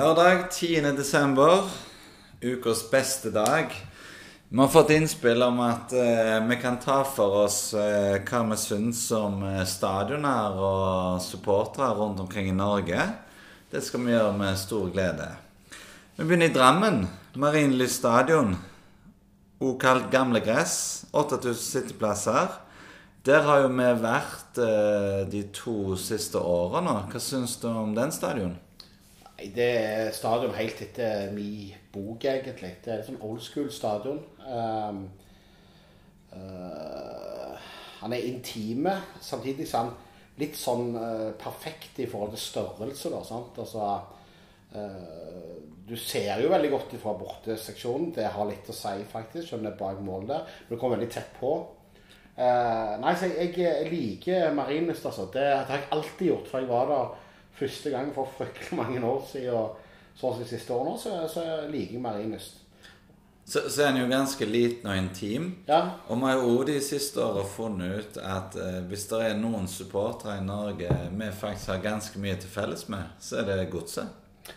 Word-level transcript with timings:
Lørdag 0.00 0.46
10. 0.50 0.80
desember, 0.96 1.66
ukas 2.40 2.90
beste 2.90 3.28
dag. 3.30 3.74
Vi 4.48 4.58
har 4.58 4.68
fått 4.72 4.92
innspill 4.94 5.42
om 5.44 5.58
at 5.60 5.92
eh, 5.92 6.38
vi 6.46 6.56
kan 6.62 6.78
ta 6.80 7.02
for 7.04 7.42
oss 7.42 7.74
eh, 7.76 8.22
hva 8.24 8.40
vi 8.48 8.56
syns 8.56 9.02
om 9.12 9.42
eh, 9.44 9.58
stadioner 9.68 10.56
og 10.56 11.18
supportere 11.20 11.90
rundt 11.98 12.22
omkring 12.22 12.48
i 12.48 12.54
Norge. 12.56 13.02
Det 13.68 13.82
skal 13.84 14.06
vi 14.06 14.14
gjøre 14.14 14.38
med 14.38 14.62
stor 14.62 14.88
glede. 14.94 15.26
Vi 16.16 16.24
begynner 16.24 16.48
i 16.48 16.54
Drammen. 16.54 17.02
Marienlyst 17.34 18.00
stadion. 18.00 18.56
Også 19.58 19.76
kalt 19.84 20.08
Gamle 20.14 20.40
Gress. 20.46 21.04
8000 21.12 21.60
sitteplasser. 21.66 22.56
Der 23.28 23.44
har 23.44 23.66
jo 23.66 23.76
vi 23.76 23.92
vært 24.06 24.64
eh, 24.64 25.20
de 25.28 25.44
to 25.60 26.00
siste 26.00 26.40
årene. 26.40 27.02
Hva 27.12 27.24
syns 27.26 27.58
du 27.60 27.68
om 27.74 27.92
den 27.98 28.16
stadion? 28.16 28.56
Nei, 29.40 29.52
Det 29.56 29.66
er 29.72 30.10
stadion 30.12 30.52
helt 30.52 30.80
etter 30.84 31.30
min 31.32 31.72
bok, 31.92 32.24
egentlig. 32.28 32.74
Det 32.84 32.92
er 32.92 33.04
sånn 33.06 33.22
old 33.24 33.40
school 33.40 33.70
stadion. 33.72 34.18
Um, 34.44 34.98
uh, 36.34 37.70
han 38.02 38.12
er 38.12 38.26
intime, 38.28 38.98
samtidig 39.24 39.64
så 39.68 39.86
han 39.86 39.94
litt 40.42 40.58
sånn 40.60 40.92
uh, 40.92 41.30
perfekt 41.40 42.02
i 42.04 42.08
forhold 42.10 42.34
til 42.36 42.42
størrelse. 42.42 43.14
da, 43.14 43.22
sant? 43.24 43.62
Altså, 43.64 43.88
uh, 44.76 45.56
du 45.88 45.96
ser 45.96 46.44
jo 46.44 46.52
veldig 46.52 46.74
godt 46.74 46.94
fra 47.00 47.16
borteseksjonen. 47.16 48.12
Det 48.20 48.28
har 48.36 48.50
litt 48.50 48.68
å 48.68 48.76
si, 48.76 48.92
faktisk, 49.08 49.48
selv 49.48 49.62
om 49.62 49.70
det 49.70 49.72
er 49.72 49.80
bak 49.80 50.04
mål 50.04 50.28
der. 50.34 50.52
Men 50.66 50.76
du 50.76 50.82
kommer 50.82 51.00
veldig 51.00 51.14
tett 51.16 51.32
på. 51.40 51.56
Uh, 52.36 53.00
nei, 53.00 53.16
så 53.16 53.32
jeg, 53.32 53.56
jeg 53.56 53.88
liker 53.88 54.52
Marienlyst, 54.60 55.08
altså. 55.08 55.30
Det, 55.32 55.48
det 55.48 55.72
har 55.72 55.80
jeg 55.80 55.92
alltid 55.96 56.26
gjort. 56.34 56.52
fra 56.52 56.60
jeg 56.60 56.72
var 56.76 56.92
der 56.92 57.19
første 57.60 57.92
gang 57.92 58.10
for 58.16 58.32
fryktelig 58.38 58.80
mange 58.80 59.04
år 59.04 59.22
siden. 59.28 59.78
Sånn 60.18 60.34
som 60.34 60.42
de 60.42 60.48
siste 60.50 60.74
årene, 60.74 60.98
så, 61.00 61.14
så 61.30 61.44
liker 61.70 61.96
jeg 61.96 62.02
Marienlyst. 62.04 62.58
Så, 63.50 63.64
så 63.72 63.82
er 63.82 63.94
den 63.94 64.04
jo 64.04 64.10
ganske 64.10 64.46
liten 64.46 64.86
og 64.86 64.98
intim. 64.98 65.46
Ja. 65.66 65.80
Og 66.06 66.20
vi 66.20 66.28
har 66.28 66.42
jo 66.42 66.58
de 66.68 66.76
siste 66.84 67.22
årene 67.24 67.46
funnet 67.50 67.96
ut 67.98 68.18
at 68.22 68.54
eh, 68.60 68.76
hvis 68.86 69.08
det 69.10 69.22
er 69.26 69.40
noen 69.40 69.66
supportere 69.70 70.36
i 70.38 70.44
Norge 70.46 70.90
vi 71.10 71.30
faktisk 71.34 71.72
har 71.72 71.82
ganske 71.82 72.22
mye 72.22 72.36
til 72.38 72.52
felles 72.52 72.86
med, 72.92 73.16
så 73.18 73.40
er 73.40 73.48
det 73.50 73.70
Godset. 73.72 74.12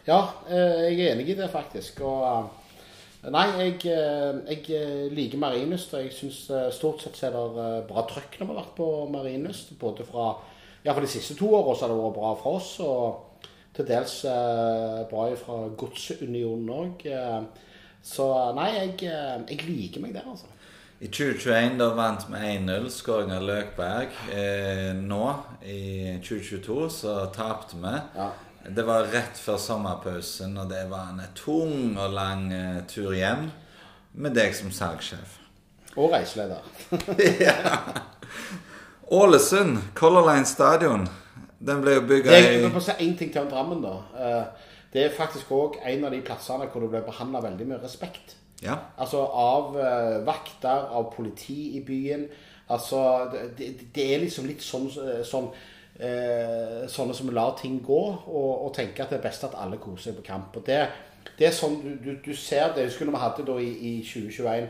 Ja, 0.06 0.20
eh, 0.46 0.92
jeg 0.92 1.00
er 1.00 1.16
enig 1.16 1.32
i 1.32 1.38
det, 1.40 1.50
faktisk. 1.54 2.04
Og 2.06 2.28
eh, 2.28 3.32
Nei, 3.34 3.48
jeg, 3.56 3.78
eh, 3.88 4.40
jeg 4.52 4.78
eh, 4.78 5.04
liker 5.16 5.42
Marienlyst, 5.42 5.96
og 5.96 6.04
jeg 6.04 6.14
syns 6.14 6.44
stort 6.76 7.02
sett 7.02 7.18
så 7.18 7.30
er 7.30 7.38
det 7.40 7.68
bra 7.90 8.04
trøkk 8.10 8.36
når 8.36 8.50
vi 8.50 8.52
har 8.52 8.62
vært 8.62 8.76
på 8.78 8.90
Marienlyst. 9.14 9.74
Både 9.82 10.06
fra 10.06 10.36
Ja, 10.84 10.94
for 10.94 11.02
de 11.02 11.12
siste 11.12 11.36
to 11.40 11.50
så 11.50 11.86
har 11.86 11.94
det 11.94 12.00
vært 12.00 12.18
bra 12.18 12.34
for 12.40 12.60
oss, 12.60 12.74
og 12.84 13.48
til 13.74 13.88
dels 13.88 14.20
eh, 14.30 15.04
bra 15.10 15.30
fra 15.40 15.60
Godsunionen 15.80 16.74
òg. 16.74 17.06
Så 18.04 18.28
nei, 18.58 18.74
jeg, 18.76 18.98
eh, 19.08 19.38
jeg 19.48 19.64
liker 19.70 20.04
meg 20.04 20.18
der, 20.18 20.28
altså. 20.28 20.50
I 21.04 21.10
2021 21.12 21.78
da 21.80 21.90
vant 21.98 22.22
vi 22.30 22.40
1-0, 22.54 22.86
skåring 22.92 23.32
av 23.36 23.44
Løkberg. 23.44 24.14
Eh, 24.32 24.92
nå, 24.96 25.24
i 25.68 26.16
2022, 26.24 26.78
så 26.96 27.16
tapte 27.36 27.80
vi. 27.80 27.94
Ja. 28.16 28.30
Det 28.64 28.86
var 28.88 29.10
rett 29.12 29.40
før 29.40 29.60
sommerpausen, 29.60 30.56
og 30.62 30.70
det 30.72 30.86
var 30.92 31.12
en 31.12 31.24
tung 31.36 31.98
og 32.00 32.16
lang 32.16 32.46
eh, 32.56 32.80
tur 32.88 33.12
hjem 33.12 33.50
med 34.16 34.36
deg 34.38 34.56
som 34.56 34.72
salgssjef. 34.72 35.40
Og 36.00 36.14
reiseleder. 36.14 36.64
Ålesund, 39.14 39.78
Color 39.96 40.26
Line 40.30 40.46
Stadion. 40.50 41.08
Den 41.64 41.82
ble 41.84 41.98
jo 42.00 42.06
bygga 42.10 42.38
i 42.38 42.46
jeg 42.64 42.72
må 42.74 42.82
si 42.84 42.92
én 43.00 43.14
ting 43.18 43.30
til 43.32 43.44
om 43.46 43.52
Drammen, 43.52 43.84
da. 43.84 43.98
Eh, 44.20 44.70
Det 44.94 45.02
er 45.06 45.14
faktisk 45.18 45.50
òg 45.52 45.80
en 45.90 46.04
av 46.06 46.12
de 46.14 46.20
plassene 46.22 46.68
hvor 46.70 46.82
du 46.84 46.88
ble 46.92 47.00
behandla 47.02 47.40
veldig 47.42 47.66
med 47.68 47.84
respekt. 47.84 48.36
Ja. 48.62 48.76
Altså 49.02 49.24
av 49.26 49.78
eh, 49.80 50.20
vakter, 50.26 50.84
av 50.94 51.08
politi 51.16 51.78
i 51.78 51.82
byen. 51.88 52.28
Altså 52.70 53.00
Det, 53.32 53.42
det, 53.58 53.70
det 53.96 54.06
er 54.14 54.22
liksom 54.22 54.46
litt 54.48 54.62
sånn, 54.64 54.86
sånn 55.26 55.50
eh, 56.00 56.86
Sånne 56.90 57.14
som 57.18 57.32
lar 57.34 57.56
ting 57.60 57.80
gå, 57.86 58.02
og, 58.28 58.54
og 58.68 58.72
tenker 58.78 59.04
at 59.04 59.10
det 59.14 59.20
er 59.20 59.26
best 59.28 59.44
at 59.50 59.58
alle 59.58 59.82
koser 59.82 60.12
seg 60.12 60.20
på 60.22 60.28
kamp. 60.30 60.56
Og 60.62 60.66
det, 60.70 60.80
det 61.40 61.50
er 61.50 61.58
sånn 61.58 61.80
du, 61.82 61.92
du, 62.06 62.16
du 62.26 62.34
ser 62.38 62.74
det. 62.74 62.86
Jeg 62.86 62.94
husker 62.94 63.10
når 63.10 63.18
vi 63.18 63.24
hadde 63.26 63.48
da 63.50 63.58
i, 63.60 63.72
i 63.74 63.94
2021 64.06 64.68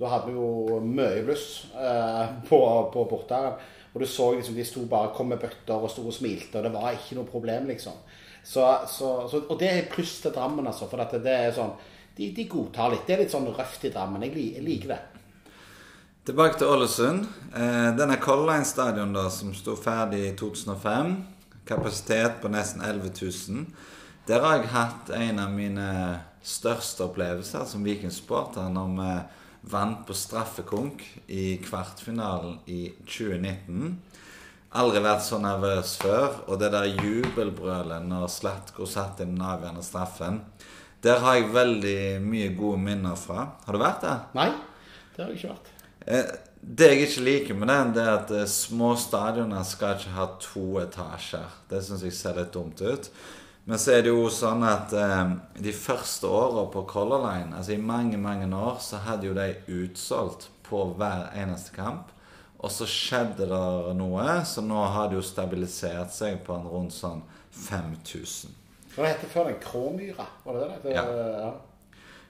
Da 0.00 0.10
hadde 0.12 0.32
vi 0.32 0.36
jo 0.40 0.80
mye 0.84 1.22
bluss 1.24 1.66
eh, 1.76 2.26
på, 2.48 2.60
på 2.92 3.04
borteren. 3.12 3.56
Og 3.96 4.02
du 4.02 4.06
så 4.06 4.26
liksom 4.36 4.54
de 4.58 4.64
sto 4.68 4.82
bare 4.84 5.08
kom 5.16 5.30
med 5.32 5.40
bøtter 5.40 5.72
og 5.80 5.88
sto 5.88 6.02
og 6.04 6.12
smilte, 6.12 6.58
og 6.58 6.66
det 6.66 6.72
var 6.74 6.92
ikke 6.92 7.16
noe 7.16 7.30
problem, 7.30 7.70
liksom. 7.72 7.96
Så, 8.44 8.60
så, 8.92 9.08
så, 9.30 9.40
og 9.48 9.56
det 9.58 9.70
er 9.72 9.86
pluss 9.88 10.18
til 10.20 10.34
Drammen, 10.36 10.68
altså. 10.68 10.84
For 10.90 11.00
at 11.00 11.14
det 11.24 11.32
er 11.32 11.54
sånn 11.56 11.72
de, 12.16 12.28
de 12.36 12.44
godtar 12.44 12.92
litt. 12.92 13.06
Det 13.08 13.14
er 13.16 13.22
litt 13.24 13.32
sånn 13.32 13.48
røft 13.56 13.86
i 13.88 13.92
Drammen. 13.94 14.26
Jeg, 14.28 14.36
jeg 14.58 14.64
liker 14.66 14.92
det. 14.92 15.00
Tilbake 16.28 16.60
til 16.60 16.74
Ålesund. 16.74 17.24
Eh, 17.56 17.88
denne 17.96 18.20
Color 18.20 18.50
Line 18.50 18.68
Stadion 18.68 19.16
da, 19.16 19.30
som 19.32 19.56
sto 19.56 19.78
ferdig 19.80 20.20
i 20.26 20.36
2005, 20.36 21.16
kapasitet 21.64 22.36
på 22.42 22.52
nesten 22.52 22.84
11 22.84 23.16
000, 23.16 23.64
der 24.28 24.44
har 24.44 24.60
jeg 24.60 24.72
hatt 24.76 25.16
en 25.16 25.40
av 25.40 25.56
mine 25.56 25.88
største 26.44 27.08
opplevelser 27.08 27.64
som 27.64 27.88
Vikingsporter. 27.88 28.68
når 28.76 28.94
vi 29.00 29.10
vant 29.70 30.04
på 30.06 30.14
straffekonk 30.14 31.02
i 31.32 31.56
kvartfinalen 31.64 32.60
i 32.70 32.92
2019. 33.06 33.96
Aldri 34.76 35.00
vært 35.04 35.24
så 35.24 35.38
nervøs 35.40 35.96
før. 36.02 36.40
Og 36.50 36.58
det 36.60 36.72
der 36.74 36.88
jubelbrølet 36.90 38.04
når 38.06 38.26
Slatko 38.32 38.86
satte 38.90 39.24
inn 39.24 39.36
den 39.36 39.46
avgjørende 39.46 39.84
straffen, 39.86 40.42
der 41.04 41.20
har 41.22 41.38
jeg 41.38 41.52
veldig 41.54 41.98
mye 42.24 42.50
gode 42.58 42.80
minner 42.82 43.16
fra. 43.20 43.46
Har 43.66 43.76
du 43.76 43.80
vært 43.82 44.04
der? 44.04 44.20
Nei, 44.36 44.50
det 45.14 45.24
har 45.24 45.32
jeg 45.32 45.40
ikke 45.40 45.54
vært. 45.54 45.72
Eh, 46.06 46.36
Det 46.66 46.86
jeg 46.90 47.02
ikke 47.04 47.22
liker 47.22 47.54
med 47.54 47.68
den, 47.68 47.90
det 47.94 48.02
er 48.02 48.14
at 48.16 48.30
eh, 48.34 48.46
små 48.50 48.96
stadioner 48.98 49.62
skal 49.62 49.94
ikke 49.94 50.14
ha 50.16 50.24
to 50.42 50.64
etasjer. 50.80 51.44
Det 51.70 51.78
syns 51.84 52.02
jeg 52.02 52.12
ser 52.16 52.34
litt 52.40 52.50
dumt 52.56 52.80
ut. 52.82 53.10
Men 53.66 53.80
så 53.82 53.96
er 53.96 54.04
det 54.06 54.12
jo 54.12 54.28
sånn 54.30 54.62
at 54.62 54.92
eh, 54.94 55.30
de 55.58 55.72
første 55.74 56.28
åra 56.30 56.68
på 56.70 56.84
Color 56.86 57.24
Line, 57.24 57.56
altså 57.58 57.74
i 57.74 57.82
mange, 57.82 58.18
mange 58.18 58.46
år, 58.54 58.76
så 58.78 59.00
hadde 59.02 59.26
jo 59.26 59.34
de 59.34 59.48
utsolgt 59.82 60.46
på 60.68 60.84
hver 60.94 61.32
eneste 61.34 61.74
kamp. 61.74 62.12
Og 62.62 62.70
så 62.72 62.86
skjedde 62.88 63.48
det 63.50 63.96
noe, 63.98 64.28
så 64.46 64.62
nå 64.62 64.84
har 64.94 65.10
det 65.10 65.18
jo 65.18 65.26
stabilisert 65.26 66.14
seg 66.14 66.38
på 66.46 66.54
en 66.54 66.70
rundt 66.70 66.94
sånn 66.94 67.24
5000. 67.66 68.54
Hva 68.94 69.10
het 69.10 69.24
det 69.24 69.32
før 69.34 69.50
den? 69.50 69.58
Kråmyra? 69.60 70.28
Var 70.44 70.60
det 70.60 70.68
det? 70.68 70.78
det 70.86 70.94
Ja. 70.94 71.06
ja. 71.42 71.50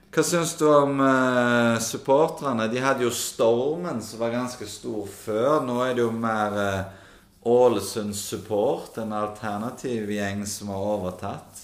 Hva 0.07 0.23
syns 0.23 0.55
du 0.57 0.65
om 0.71 1.01
eh, 1.03 1.77
supporterne? 1.83 2.65
De 2.71 2.81
hadde 2.81 3.05
jo 3.05 3.13
Stormen, 3.13 4.01
som 4.01 4.23
var 4.23 4.33
ganske 4.33 4.65
stor 4.65 5.05
før. 5.05 5.61
Nå 5.67 5.77
er 5.85 5.93
det 5.93 6.01
jo 6.01 6.13
mer 6.15 6.57
uh, 6.57 7.06
Ålesund 7.47 8.15
Support, 8.17 8.97
en 8.99 9.13
alternativ 9.15 10.09
gjeng 10.11 10.43
som 10.49 10.71
har 10.73 10.83
overtatt. 10.97 11.63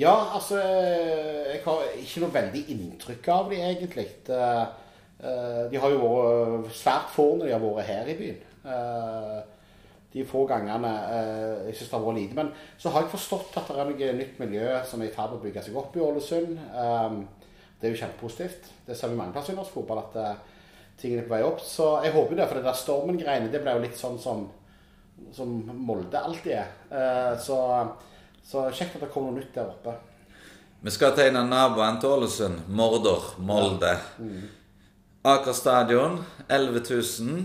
Ja, 0.00 0.14
altså 0.34 0.56
Jeg 0.56 1.60
har 1.66 1.82
ikke 2.00 2.22
noe 2.22 2.32
veldig 2.32 2.62
inntrykk 2.72 3.28
av 3.34 3.50
de 3.52 3.58
egentlig. 3.60 4.06
Eh, 4.32 4.64
De 5.70 5.78
har 5.78 5.90
jo 5.92 5.98
vært 6.02 6.72
svært 6.74 7.10
få 7.14 7.26
når 7.38 7.46
de 7.46 7.52
har 7.52 7.60
vært 7.62 7.86
her 7.90 8.08
i 8.08 8.16
byen. 8.18 8.40
Eh, 8.64 9.42
De 10.12 10.24
få 10.28 10.46
gangene 10.48 10.88
eh, 10.88 11.66
jeg 11.68 11.76
syns 11.76 11.90
det 11.90 11.98
har 11.98 12.06
vært 12.06 12.18
lite. 12.22 12.34
Men 12.40 12.50
så 12.80 12.90
har 12.92 13.04
jeg 13.04 13.12
forstått 13.12 13.56
at 13.60 13.68
det 13.68 13.76
er 13.80 13.92
noe 13.92 14.16
nytt 14.18 14.40
miljø 14.40 14.72
som 14.88 15.02
er 15.04 15.10
i 15.10 15.14
ferd 15.14 15.30
med 15.34 15.38
å 15.40 15.44
bygge 15.44 15.62
seg 15.68 15.76
opp 15.76 15.96
i 15.96 16.02
Ålesund. 16.08 16.56
Eh, 16.56 17.20
Det 17.82 17.88
er 17.90 17.94
jo 17.96 18.00
kjempepositivt. 18.06 18.66
Det 18.86 18.96
ser 18.96 19.08
vi 19.10 19.16
mange 19.18 19.32
plasser 19.34 19.52
i 19.52 19.56
norsk 19.58 19.72
fotball, 19.74 19.98
at 20.06 20.16
eh, 20.16 20.34
tingene 21.00 21.22
er 21.24 21.28
på 21.28 21.34
vei 21.34 21.42
opp. 21.42 21.60
Så 21.60 21.86
jeg 22.04 22.12
håper 22.14 22.36
det, 22.38 22.48
for 22.48 22.54
det 22.60 22.64
der 22.68 22.76
Stormen-greiene 22.78 23.50
det 23.52 23.60
ble 23.64 23.72
jo 23.74 23.80
litt 23.82 23.96
sånn 23.98 24.18
som, 24.22 24.44
som 25.32 25.52
Molde 25.86 26.18
alltid 26.20 26.52
er. 26.52 26.70
Eh, 26.90 27.38
Så, 27.40 27.58
så 28.44 28.66
kjekt 28.70 28.96
at 28.96 29.04
det 29.06 29.10
kommer 29.14 29.32
noe 29.32 29.40
nytt 29.40 29.54
der 29.54 29.68
oppe. 29.70 29.94
Vi 30.82 30.90
skal 30.90 31.12
til 31.14 31.28
en 31.30 31.36
av 31.44 31.46
naboene 31.46 32.00
til 32.02 32.10
Ålesund. 32.16 32.64
Mordor. 32.68 33.22
Molde. 33.38 33.92
Aker 35.22 35.52
stadion, 35.54 36.18
11 36.48 36.80
000. 36.90 37.44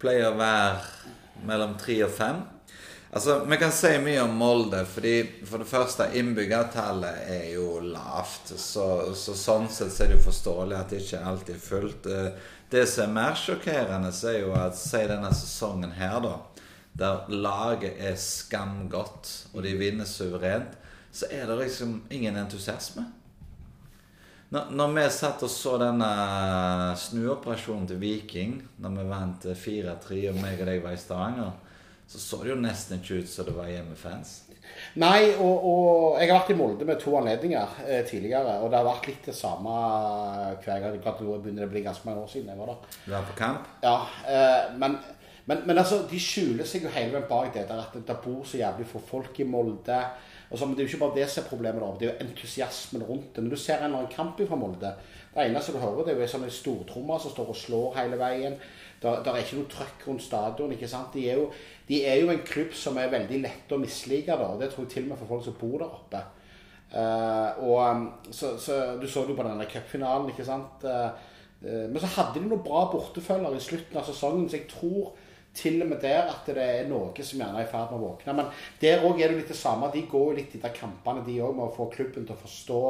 Pleier 0.00 0.30
å 0.30 0.38
være 0.38 0.80
mellom 1.46 1.74
3 1.78 1.98
og 2.06 2.14
5. 2.16 2.40
Altså, 3.12 3.34
Vi 3.44 3.58
kan 3.60 3.74
si 3.76 3.90
mye 4.00 4.22
om 4.24 4.32
Molde, 4.40 4.86
fordi 4.88 5.18
for 5.44 5.60
det 5.60 5.68
første, 5.68 6.06
innbyggertallet 6.16 7.28
er 7.28 7.50
jo 7.58 7.74
lavt. 7.84 8.54
Så, 8.56 8.86
så 9.20 9.34
sånn 9.36 9.68
sett 9.68 9.92
så 9.92 10.06
er 10.06 10.14
det 10.14 10.16
jo 10.16 10.24
forståelig 10.30 10.78
at 10.78 10.94
det 10.94 11.02
ikke 11.04 11.20
alltid 11.28 11.54
er 11.58 11.62
fullt. 11.68 12.08
Eh, 12.08 12.32
Det 12.72 12.86
som 12.88 13.04
er 13.04 13.12
mer 13.12 13.34
sjokkerende, 13.36 14.08
så 14.16 14.30
er 14.32 14.38
jo 14.46 14.54
at 14.56 14.78
si 14.80 15.02
denne 15.04 15.28
sesongen 15.36 15.92
her, 15.92 16.16
da, 16.24 16.38
der 16.98 17.24
laget 17.32 17.96
er 17.98 18.16
skamgodt, 18.20 19.30
og 19.54 19.64
de 19.64 19.72
vinner 19.80 20.08
suverent, 20.08 20.76
så 21.12 21.28
er 21.30 21.46
det 21.48 21.58
liksom 21.64 22.02
ingen 22.10 22.36
entusiasme. 22.36 23.04
Når, 24.52 24.68
når 24.76 24.90
vi 24.92 25.02
satt 25.08 25.42
og 25.46 25.48
så 25.48 25.78
denne 25.80 26.08
snuoperasjonen 27.00 27.86
til 27.88 28.00
Viking, 28.02 28.58
når 28.84 28.96
vi 28.98 29.04
vant 29.08 29.46
4-3 29.56 30.18
og 30.28 30.40
meg 30.42 30.60
og 30.60 30.68
deg 30.68 30.82
var 30.84 30.96
i 30.96 31.00
Stavanger, 31.00 31.54
så 32.12 32.20
så 32.20 32.42
det 32.42 32.52
jo 32.52 32.58
nesten 32.60 32.98
ikke 32.98 33.22
ut 33.22 33.30
som 33.32 33.48
det 33.48 33.54
var 33.56 33.70
hjemmefans. 33.72 34.34
Nei, 35.00 35.32
og, 35.40 35.64
og 35.64 36.18
jeg 36.20 36.28
har 36.28 36.42
vært 36.42 36.52
i 36.52 36.56
Molde 36.58 36.84
med 36.88 37.00
to 37.00 37.14
anledninger 37.16 37.80
eh, 37.86 38.02
tidligere. 38.08 38.58
Og 38.60 38.68
det 38.68 38.80
har 38.80 38.88
vært 38.90 39.08
litt 39.08 39.30
det 39.30 39.36
samme 39.36 39.72
hver 40.60 40.84
gang. 40.84 41.00
Klart 41.00 41.22
Nå 41.24 41.38
begynner 41.38 41.64
det 41.64 41.70
å 41.70 41.72
bli 41.72 41.84
ganske 41.86 42.08
mange 42.08 42.24
år 42.26 42.30
siden 42.32 42.52
jeg 42.52 42.60
var 42.60 42.74
der. 42.74 42.98
Du 43.06 43.10
var 43.14 43.26
på 43.30 43.38
kamp? 43.38 43.72
Ja, 43.84 43.96
eh, 44.28 44.74
men, 44.80 44.98
men, 45.52 45.66
men 45.68 45.78
altså, 45.78 46.02
de 46.08 46.18
skjuler 46.20 46.64
seg 46.68 46.86
jo 46.86 46.92
hele 46.94 47.12
veien 47.12 47.28
bak 47.28 47.50
det 47.54 47.66
der 47.68 47.80
at 47.82 47.96
det 48.08 48.16
bor 48.24 48.44
så 48.48 48.60
jævlig 48.60 48.86
få 48.88 49.02
folk 49.04 49.40
i 49.42 49.46
Molde. 49.48 49.98
Og 50.50 50.58
så, 50.58 50.66
men 50.66 50.76
det 50.76 50.82
er 50.82 50.88
jo 50.88 50.92
ikke 50.92 51.04
bare 51.04 51.16
det 51.16 51.28
som 51.32 51.44
er 51.44 51.48
problemet, 51.48 51.84
det 52.00 52.08
er 52.08 52.12
jo 52.12 52.26
entusiasmen 52.26 53.04
rundt 53.08 53.36
det. 53.36 53.44
Når 53.44 53.50
du 53.50 53.60
ser 53.60 53.78
en 53.78 53.84
eller 53.84 54.02
annen 54.02 54.12
kamp 54.12 54.40
fra 54.48 54.56
Molde, 54.56 54.94
det 55.34 55.44
eneste 55.46 55.72
du 55.72 55.78
hører, 55.80 56.04
det 56.04 56.12
er 56.12 56.20
jo 56.20 56.28
sånne 56.28 56.50
stortromme 56.52 57.16
som 57.20 57.32
står 57.32 57.52
og 57.54 57.56
slår 57.56 57.96
hele 57.96 58.18
veien. 58.20 58.58
Det 59.02 59.12
er 59.16 59.40
ikke 59.40 59.58
noe 59.58 59.72
trøkk 59.72 60.04
rundt 60.06 60.22
stadion. 60.22 60.72
ikke 60.72 60.88
sant? 60.88 61.16
De 61.16 61.24
er, 61.28 61.40
jo, 61.40 61.48
de 61.88 62.02
er 62.06 62.20
jo 62.20 62.30
en 62.30 62.44
klubb 62.46 62.76
som 62.76 63.00
er 63.00 63.10
veldig 63.12 63.40
lett 63.42 63.72
å 63.72 63.80
mislike. 63.80 64.36
da, 64.38 64.50
Det 64.60 64.70
tror 64.70 64.84
jeg 64.84 64.92
til 64.92 65.08
og 65.08 65.14
med 65.14 65.22
for 65.22 65.32
folk 65.32 65.44
som 65.44 65.58
bor 65.58 65.78
der 65.80 65.96
oppe. 65.98 66.22
Uh, 66.92 67.64
og 67.64 67.78
um, 67.88 68.06
så, 68.30 68.52
så, 68.60 68.98
Du 69.00 69.08
så 69.08 69.24
jo 69.24 69.34
på 69.34 69.46
denne 69.46 69.66
cupfinalen, 69.66 70.28
ikke 70.30 70.44
sant. 70.44 70.84
Uh, 70.84 71.10
men 71.62 71.98
så 72.02 72.10
hadde 72.18 72.40
de 72.40 72.44
noen 72.44 72.62
bra 72.62 72.84
bortefølger 72.92 73.56
i 73.56 73.62
slutten 73.62 73.98
av 73.98 74.06
sesongen, 74.06 74.48
så 74.50 74.58
jeg 74.58 74.68
tror 74.70 75.14
til 75.54 75.82
og 75.84 75.88
med 75.90 76.00
der 76.00 76.30
at 76.32 76.46
det 76.48 76.62
er 76.64 76.86
noe 76.88 77.12
som 77.12 77.40
gjerne 77.40 77.60
er 77.60 77.66
i 77.66 77.70
ferd 77.70 77.90
med 77.92 78.00
å 78.00 78.06
våkne. 78.06 78.34
Men 78.38 78.48
der 78.80 79.04
òg 79.04 79.20
er 79.20 79.32
det 79.32 79.42
litt 79.42 79.52
det 79.52 79.58
samme. 79.58 79.90
De 79.92 80.04
går 80.08 80.30
jo 80.30 80.36
litt 80.38 80.54
i 80.56 80.60
de 80.62 80.70
kampene, 80.72 81.24
de 81.26 81.38
òg, 81.44 81.54
med 81.56 81.66
å 81.66 81.74
få 81.76 81.88
klubben 81.92 82.24
til 82.24 82.34
å 82.34 82.40
forstå, 82.40 82.80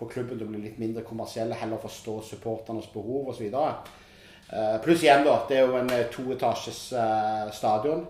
få 0.00 0.08
klubben 0.10 0.38
til 0.38 0.46
å 0.48 0.50
bli 0.50 0.64
litt 0.64 0.80
mindre 0.82 1.04
kommersiell, 1.06 1.54
heller 1.54 1.82
forstå 1.82 2.16
supporternes 2.32 2.90
behov 2.94 3.30
osv. 3.32 3.46
Uh, 3.52 4.78
pluss 4.82 5.04
igjen, 5.04 5.26
da. 5.26 5.36
Det 5.46 5.60
er 5.60 5.68
jo 5.68 5.78
en 5.78 5.92
toetasjes 6.14 6.80
uh, 6.96 7.52
stadion 7.54 8.02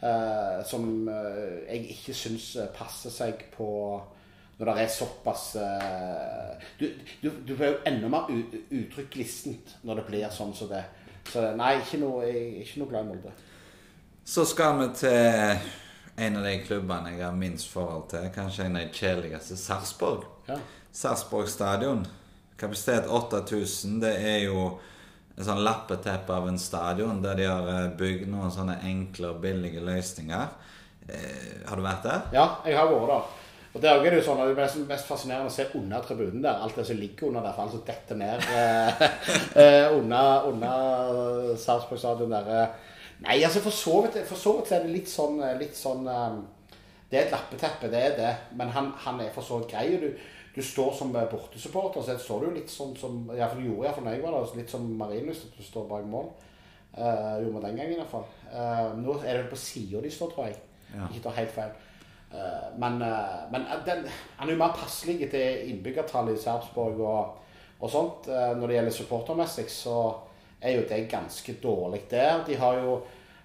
uh, 0.00 0.62
som 0.64 0.86
jeg 1.10 1.84
ikke 1.96 2.16
syns 2.16 2.54
passer 2.76 3.12
seg 3.12 3.44
på 3.56 3.68
når 4.60 4.68
det 4.68 4.82
er 4.82 4.90
såpass 4.92 5.44
Du, 6.76 6.82
du, 7.22 7.30
du 7.48 7.54
får 7.56 7.70
jo 7.70 7.76
enda 7.88 8.10
mer 8.12 8.26
uttrykk 8.28 9.14
glissent 9.14 9.72
når 9.88 10.02
det 10.02 10.04
blir 10.10 10.34
sånn 10.36 10.52
som 10.56 10.68
det. 10.68 10.82
Så 11.30 11.46
nei, 11.56 11.78
ikke 11.80 12.00
noe, 12.02 12.28
ikke 12.60 12.82
noe 12.82 12.90
glad 12.90 13.06
i 13.06 13.08
Molde. 13.08 13.32
Så 14.30 14.44
skal 14.46 14.76
vi 14.78 14.84
til 14.94 15.56
en 16.22 16.36
av 16.38 16.44
de 16.46 16.52
klubbene 16.62 17.16
jeg 17.16 17.24
har 17.24 17.34
minst 17.34 17.66
forhold 17.72 18.04
til. 18.12 18.28
Kanskje 18.30 18.68
en 18.68 18.76
av 18.78 18.84
de 18.84 18.94
kjedeligste. 18.94 19.56
Sarpsborg. 19.58 20.20
Ja. 20.46 20.58
Sarpsborg 20.94 21.48
stadion. 21.50 22.04
Kapasitet 22.60 23.08
8000. 23.10 23.96
Det 24.04 24.12
er 24.14 24.44
jo 24.44 24.68
en 25.34 25.48
sånn 25.48 25.64
lappeteppe 25.66 26.30
av 26.30 26.46
en 26.46 26.60
stadion 26.62 27.18
der 27.24 27.40
de 27.40 27.48
har 27.50 27.66
eh, 27.72 27.88
bygd 27.98 28.30
noen 28.30 28.54
sånne 28.54 28.76
enkle 28.86 29.32
og 29.32 29.40
billige 29.42 29.82
løsninger. 29.82 30.54
Eh, 31.08 31.66
har 31.66 31.82
du 31.82 31.82
vært 31.88 32.06
der? 32.06 32.22
Ja, 32.36 32.44
jeg 32.70 32.78
har 32.78 32.86
vært 32.92 33.10
der. 33.10 33.34
Og 33.72 33.82
Det 33.82 33.90
er 33.90 34.14
jo 34.14 34.22
sånn, 34.28 34.44
det 34.44 34.54
er 34.68 34.86
mest 34.92 35.10
fascinerende 35.10 35.50
å 35.50 35.56
se 35.56 35.66
under 35.74 36.06
tribunen 36.06 36.46
der. 36.46 36.62
Alt 36.62 36.78
det 36.78 36.86
som 36.86 37.02
ligger 37.02 37.32
under 37.32 37.48
der, 37.48 37.58
for 37.58 37.66
alt 37.66 37.74
som 37.74 37.82
detter 37.90 38.22
ned 38.22 38.46
eh, 38.46 39.04
eh, 39.64 39.98
under, 39.98 40.46
under 40.54 41.58
Sarpsborg 41.58 41.98
stadion 41.98 42.38
der. 42.38 42.70
Eh. 43.20 43.26
Nei, 43.28 43.42
altså 43.44 43.60
for 43.60 43.70
så 43.70 44.02
vidt, 44.02 44.26
for 44.26 44.36
så 44.40 44.56
vidt 44.58 44.72
er 44.72 44.84
det 44.84 44.94
litt 44.94 45.08
sånn, 45.08 45.40
litt 45.60 45.76
sånn 45.76 46.06
Det 47.10 47.18
er 47.18 47.24
et 47.26 47.32
lappeteppe, 47.34 47.90
det 47.90 48.00
er 48.00 48.16
det. 48.16 48.34
Men 48.56 48.70
han, 48.70 48.92
han 49.04 49.20
er 49.20 49.32
for 49.34 49.42
så 49.42 49.58
vidt 49.60 49.72
grei. 49.72 49.98
Du, 50.00 50.12
du 50.54 50.62
står 50.62 50.94
som 50.94 51.12
bortesupporter, 51.12 52.02
så 52.02 52.18
står 52.18 52.46
du 52.46 52.54
litt 52.56 52.70
sånn 52.70 52.94
som 52.98 53.22
Iallfall 53.34 53.66
gjorde 53.66 53.86
iallfall 53.86 54.06
når 54.06 54.16
jeg 54.16 54.22
var 54.24 54.36
der, 54.36 54.56
litt 54.58 54.72
som 54.72 54.86
Marienlyst, 54.98 55.50
at 55.50 55.58
du 55.58 55.66
står 55.66 55.86
bak 55.90 56.06
mål. 56.10 56.32
Uh, 56.90 57.38
gjorde 57.38 57.52
vi 57.54 57.62
den 57.66 57.76
gangen 57.78 58.00
iallfall. 58.00 58.26
Uh, 58.50 58.96
nå 58.98 59.14
er 59.20 59.28
det 59.28 59.44
vel 59.44 59.52
på 59.52 59.60
sida 59.62 60.02
de 60.02 60.10
står, 60.10 60.32
tror 60.32 60.48
jeg. 60.48 60.56
Ja. 60.90 61.06
Ikke 61.06 61.22
tar 61.28 61.36
helt 61.38 61.54
feil. 61.54 61.76
Uh, 62.30 62.66
men, 62.82 62.98
uh, 63.02 63.44
men 63.52 63.68
den, 63.86 64.02
han 64.38 64.48
er 64.48 64.56
jo 64.56 64.62
mer 64.62 64.74
passelig 64.74 65.30
til 65.30 65.70
innbyggertallet 65.70 66.34
i 66.34 66.42
Sarpsborg 66.42 66.98
og, 66.98 67.54
og 67.78 67.90
sånt. 67.90 68.26
når 68.28 68.66
det 68.66 68.76
gjelder 68.76 68.96
supportermessig, 68.96 69.70
så 69.70 69.94
er 70.60 70.76
jo 70.76 70.84
det 70.88 71.06
ganske 71.10 71.54
dårlig 71.62 72.04
der. 72.10 72.44
De 72.46 72.58
har 72.60 72.78
jo 72.82 73.00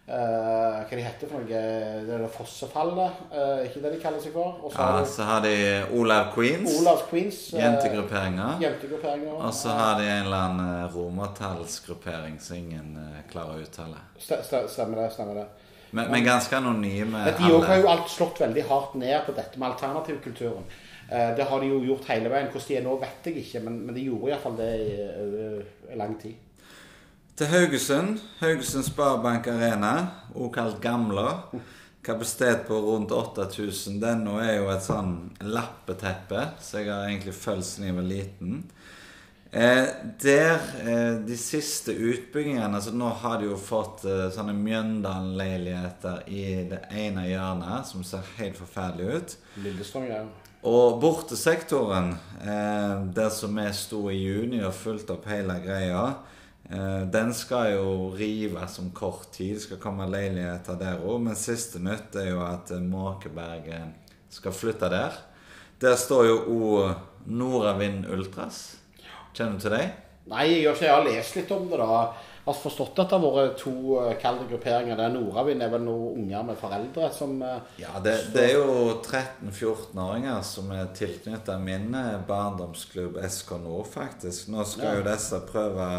Uh, 0.06 0.83
hva 0.85 0.94
de 0.94 1.01
heter 1.01 1.25
for 1.25 1.41
noe? 1.41 1.47
Det 1.50 2.12
er 2.13 2.19
det 2.21 2.27
Fossefallet, 2.29 3.21
uh, 3.31 3.63
ikke 3.65 3.79
det 3.81 3.95
de 3.95 4.01
kaller 4.03 4.21
seg 4.21 4.35
for. 4.35 4.59
Også 4.67 4.77
ja, 4.77 4.89
har 4.94 5.07
så 5.09 5.25
har 5.25 5.41
de 5.41 5.53
Olav 5.97 6.27
Queens. 6.35 6.75
Olav 6.77 7.01
Queens 7.09 7.39
uh, 7.56 7.57
Jentegrupperinger. 7.57 8.62
Jentegrupperinger. 8.62 9.33
Og 9.33 9.57
så 9.57 9.73
har 9.73 9.97
de 9.97 10.06
en 10.06 10.27
eller 10.27 10.45
annen 10.51 10.94
romertallsgruppering 10.94 12.38
som 12.38 12.59
ingen 12.59 12.94
klarer 13.31 13.57
å 13.57 13.65
uttale. 13.65 14.06
St 14.21 14.62
stemmer 14.75 15.01
det. 15.01 15.09
stemmer 15.17 15.41
det. 15.41 15.50
Men, 15.89 16.13
men 16.13 16.29
ganske 16.29 16.53
anonyme. 16.62 17.25
De 17.25 17.50
alle. 17.50 17.65
har 17.65 17.81
jo 17.81 17.91
alt 17.95 18.13
slått 18.13 18.45
veldig 18.45 18.69
hardt 18.69 18.97
ned 19.01 19.17
på 19.25 19.33
dette 19.33 19.57
med 19.57 19.71
alternativkulturen. 19.71 20.69
det 21.09 21.50
har 21.50 21.62
de 21.63 21.73
jo 21.73 21.81
gjort 21.89 22.13
hele 22.13 22.29
veien. 22.29 22.53
Hvordan 22.53 22.69
de 22.69 22.77
er 22.77 22.85
nå, 22.85 22.97
vet 23.01 23.31
jeg 23.31 23.41
ikke, 23.41 23.65
men, 23.65 23.81
men 23.88 23.97
de 23.97 24.06
gjorde 24.06 24.35
iallfall 24.35 24.62
det 24.62 24.73
i 24.85 25.97
lang 25.97 26.19
tid. 26.21 26.44
Til 27.36 27.50
Haugesund. 27.52 28.20
Haugesund 28.40 28.86
Sparebank 28.88 29.48
Arena, 29.52 29.90
også 30.32 30.52
kalt 30.56 30.78
Gamla. 30.80 31.32
Kapasitet 32.04 32.62
på 32.68 32.78
rundt 32.80 33.12
8000. 33.12 33.98
Den 34.00 34.22
nå 34.24 34.38
er 34.40 34.62
jo 34.62 34.70
et 34.72 34.86
sånn 34.86 35.34
lappeteppe, 35.44 36.46
så 36.64 36.80
jeg 36.80 36.88
har 36.94 37.10
egentlig 37.10 37.34
følt 37.36 37.68
siden 37.68 37.90
jeg 37.90 37.98
var 37.98 38.06
liten. 38.08 38.62
Eh, 39.52 39.90
der 40.24 40.64
eh, 40.86 41.18
De 41.28 41.36
siste 41.40 41.92
utbyggingene 41.92 42.76
altså 42.76 42.92
Nå 42.92 43.08
har 43.22 43.38
de 43.40 43.50
jo 43.50 43.58
fått 43.60 44.04
eh, 44.08 44.26
sånne 44.36 44.56
Mjøndalen-leiligheter 44.56 46.24
i 46.32 46.46
det 46.72 46.80
ene 46.92 47.26
hjørnet, 47.28 47.90
som 47.90 48.06
ser 48.08 48.24
helt 48.38 48.56
forferdelig 48.62 49.10
ut. 49.12 49.36
Lillestrøm, 49.66 50.08
ja. 50.08 50.22
Og 50.72 51.02
bortesektoren, 51.04 52.14
eh, 52.48 52.96
der 53.20 53.36
som 53.36 53.60
vi 53.60 53.68
sto 53.76 54.06
i 54.08 54.22
juni 54.22 54.64
og 54.64 54.72
fulgte 54.80 55.18
opp 55.20 55.28
hele 55.34 55.60
greia 55.68 56.06
den 56.67 57.33
skal 57.33 57.75
jo 57.75 57.89
rives 58.17 58.79
om 58.79 58.89
kort 58.91 59.31
tid. 59.31 59.62
skal 59.62 59.77
komme 59.77 60.07
leiligheter 60.09 60.79
der 60.79 61.03
òg. 61.06 61.21
Men 61.27 61.38
siste 61.38 61.79
nytt 61.79 62.17
er 62.17 62.31
jo 62.31 62.41
at 62.45 62.73
eh, 62.73 62.81
Måkeberget 62.81 63.94
skal 64.33 64.56
flytte 64.56 64.89
der. 64.89 65.19
Der 65.81 65.95
står 65.95 66.25
jo 66.25 66.39
òg 66.55 67.29
Nordavind 67.29 68.10
Ultras. 68.10 68.79
Kjenner 69.36 69.60
du 69.60 69.65
til 69.65 69.77
dem? 69.77 69.93
Nei, 70.25 70.48
jeg, 70.50 70.63
ikke, 70.65 70.88
jeg 70.88 70.95
har 70.95 71.05
lest 71.05 71.38
litt 71.38 71.51
om 71.53 71.69
det. 71.69 71.77
da. 71.77 72.01
Jeg 72.45 72.50
har 72.53 72.62
forstått 72.62 73.00
at 73.01 73.10
det 73.13 73.17
har 73.17 73.38
vært 73.38 73.55
to 73.62 73.77
eh, 74.01 74.12
kalde 74.22 74.50
grupperinger. 74.50 74.98
Der 74.98 75.13
Nordavind 75.13 75.62
er 75.62 75.69
vel 75.69 75.86
noen 75.86 76.25
unger 76.25 76.50
med 76.50 76.57
foreldre 76.57 77.13
som 77.13 77.38
Ja, 77.77 77.93
det, 78.01 78.19
det 78.34 78.50
er 78.50 78.53
jo 78.57 79.01
13-14-åringer 79.05 80.41
som 80.41 80.74
er 80.74 80.89
tilknyttet 80.98 81.62
min 81.62 81.91
barndomsklubb 82.25 83.22
SK 83.22 83.60
Nord, 83.62 83.91
faktisk. 83.93 84.50
Nå 84.50 84.65
skal 84.65 84.95
ja. 84.95 85.01
jo 85.03 85.12
disse 85.13 85.45
prøve 85.45 85.89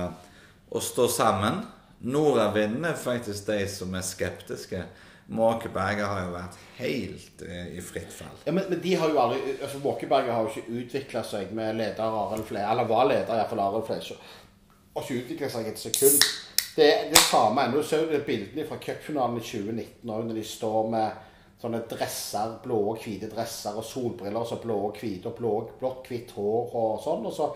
å 0.70 0.82
stå 0.82 1.08
sammen. 1.08 1.62
Nordavinden 2.06 2.84
er 2.84 2.96
faktisk 3.00 3.48
de 3.48 3.62
som 3.70 3.94
er 3.96 4.04
skeptiske. 4.06 4.82
Måkeberget 5.26 6.06
har 6.06 6.20
jo 6.22 6.32
vært 6.36 6.58
helt 6.78 7.40
eh, 7.42 7.72
i 7.74 7.82
fritt 7.82 8.12
fall. 8.14 8.34
Ja, 8.44 8.52
men, 8.54 8.68
men, 8.70 8.78
de 8.82 8.92
har 8.94 9.10
jo 9.10 9.18
aldri 9.18 9.56
altså 9.56 9.80
Måkeberget 9.82 10.30
har 10.30 10.44
jo 10.46 10.52
ikke 10.52 10.80
utvikla 10.82 11.22
seg 11.26 11.54
med 11.56 11.80
leder 11.80 12.18
Arild 12.20 12.46
Fle, 12.46 12.62
eller 12.62 12.86
var 12.86 13.08
leder 13.10 13.34
iallfall 13.34 13.64
Arild 13.64 13.88
Fleischer. 13.88 14.20
Har 14.94 15.02
ikke 15.02 15.24
utvikla 15.24 15.50
seg 15.50 15.70
et 15.72 15.82
sekund. 15.82 16.28
Det 16.76 16.86
er 16.92 17.08
det 17.10 17.22
samme 17.24 17.64
ennå. 17.64 17.80
Du 17.82 17.88
ser 17.88 18.04
jo 18.04 18.22
bildene 18.26 18.68
fra 18.68 18.78
cupfinalen 18.78 19.40
i 19.40 19.42
2019 19.42 20.12
òg, 20.12 20.28
når 20.28 20.38
de 20.38 20.44
står 20.46 20.90
med 20.94 21.24
sånne 21.60 21.80
dresser, 21.88 22.58
blå 22.62 22.82
og 22.92 23.00
hvite 23.02 23.30
dresser 23.32 23.78
og 23.80 23.86
solbriller 23.88 24.42
og 24.42 24.50
så 24.50 24.60
blå 24.62 24.76
og 24.90 25.00
hvite 25.00 25.32
og 25.32 25.38
blå, 25.40 25.54
blått, 25.80 26.10
hvitt 26.10 26.34
hår 26.36 26.76
og 26.76 27.00
sånn. 27.02 27.26
og 27.26 27.34
så 27.34 27.48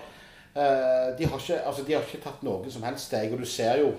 Eh, 0.54 1.19
de, 1.19 1.25
har 1.25 1.38
ikke, 1.38 1.61
altså, 1.62 1.85
de 1.87 1.95
har 1.95 2.02
ikke 2.02 2.23
tatt 2.25 2.42
noen 2.42 2.73
som 2.73 2.85
helst 2.87 3.11
steg. 3.11 3.33
Og 3.33 3.42
du 3.42 3.47
ser 3.47 3.85
jo 3.85 3.92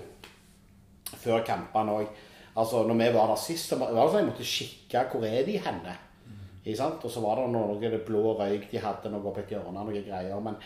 før 1.22 1.44
kampene 1.46 1.96
òg 2.00 2.06
altså, 2.54 2.84
Når 2.88 2.98
vi 3.00 3.10
var 3.14 3.32
der 3.32 3.40
sist, 3.40 3.70
så 3.70 3.80
var 3.80 3.92
det 3.94 4.08
sånn 4.12 4.22
jeg 4.22 4.30
måtte 4.30 4.48
kikke 4.54 5.04
hvor 5.12 5.26
er 5.28 5.44
de 5.48 5.58
henne. 5.64 5.96
Mm. 6.28 6.46
Og 6.68 7.10
så 7.10 7.24
var 7.24 7.40
det 7.40 7.50
noe, 7.54 7.76
noe 7.80 8.04
blå 8.06 8.36
røyk 8.40 8.70
de 8.70 8.80
hadde 8.82 9.12
noe 9.12 9.32
på 9.32 9.40
et 9.40 9.54
hjørne, 9.56 9.80
noe 9.80 10.04
greier. 10.04 10.44
Men, 10.44 10.60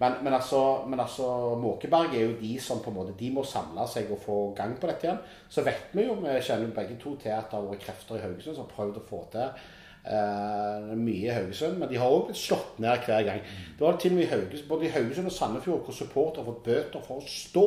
men, 0.00 0.20
men, 0.24 0.36
altså, 0.36 0.60
men 0.88 1.00
altså, 1.00 1.56
Måkeberg 1.60 2.14
er 2.16 2.26
jo 2.28 2.38
de 2.40 2.54
som 2.60 2.80
på 2.84 2.92
en 2.92 2.96
måte 2.96 3.16
De 3.16 3.32
må 3.32 3.44
samle 3.44 3.84
seg 3.88 4.12
og 4.12 4.20
få 4.20 4.38
gang 4.56 4.76
på 4.76 4.92
dette 4.92 5.08
igjen. 5.08 5.24
Så 5.48 5.64
vet 5.64 5.92
vi 5.96 6.04
jo, 6.04 6.20
vi 6.20 6.36
kjenner 6.44 6.76
begge 6.76 7.00
to 7.00 7.16
til 7.20 7.32
at 7.32 7.48
det 7.48 7.56
har 7.56 7.68
vært 7.72 7.84
krefter 7.88 8.20
i 8.20 8.24
Haugesund 8.26 8.56
som 8.56 8.66
har 8.66 8.74
prøvd 8.76 9.00
å 9.00 9.08
få 9.08 9.24
til 9.32 9.68
Uh, 10.00 10.94
mye 10.96 11.26
i 11.28 11.34
Haugesund, 11.34 11.76
men 11.78 11.88
de 11.90 11.98
har 12.00 12.08
òg 12.08 12.30
blitt 12.30 12.40
slått 12.40 12.78
ned 12.80 13.02
hver 13.04 13.20
gang. 13.26 13.42
Det 13.76 13.84
var 13.84 13.98
til 14.00 14.14
og 14.14 14.18
med 14.22 14.30
Haugesund, 14.32 14.68
både 14.70 14.86
i 14.88 14.92
Haugesund 14.94 15.28
og 15.28 15.32
Sandefjord 15.36 15.82
hvor 15.84 15.92
supportere 15.94 16.40
har 16.44 16.48
fått 16.54 16.62
bøter 16.64 17.02
for 17.04 17.20
å 17.20 17.26
stå. 17.28 17.64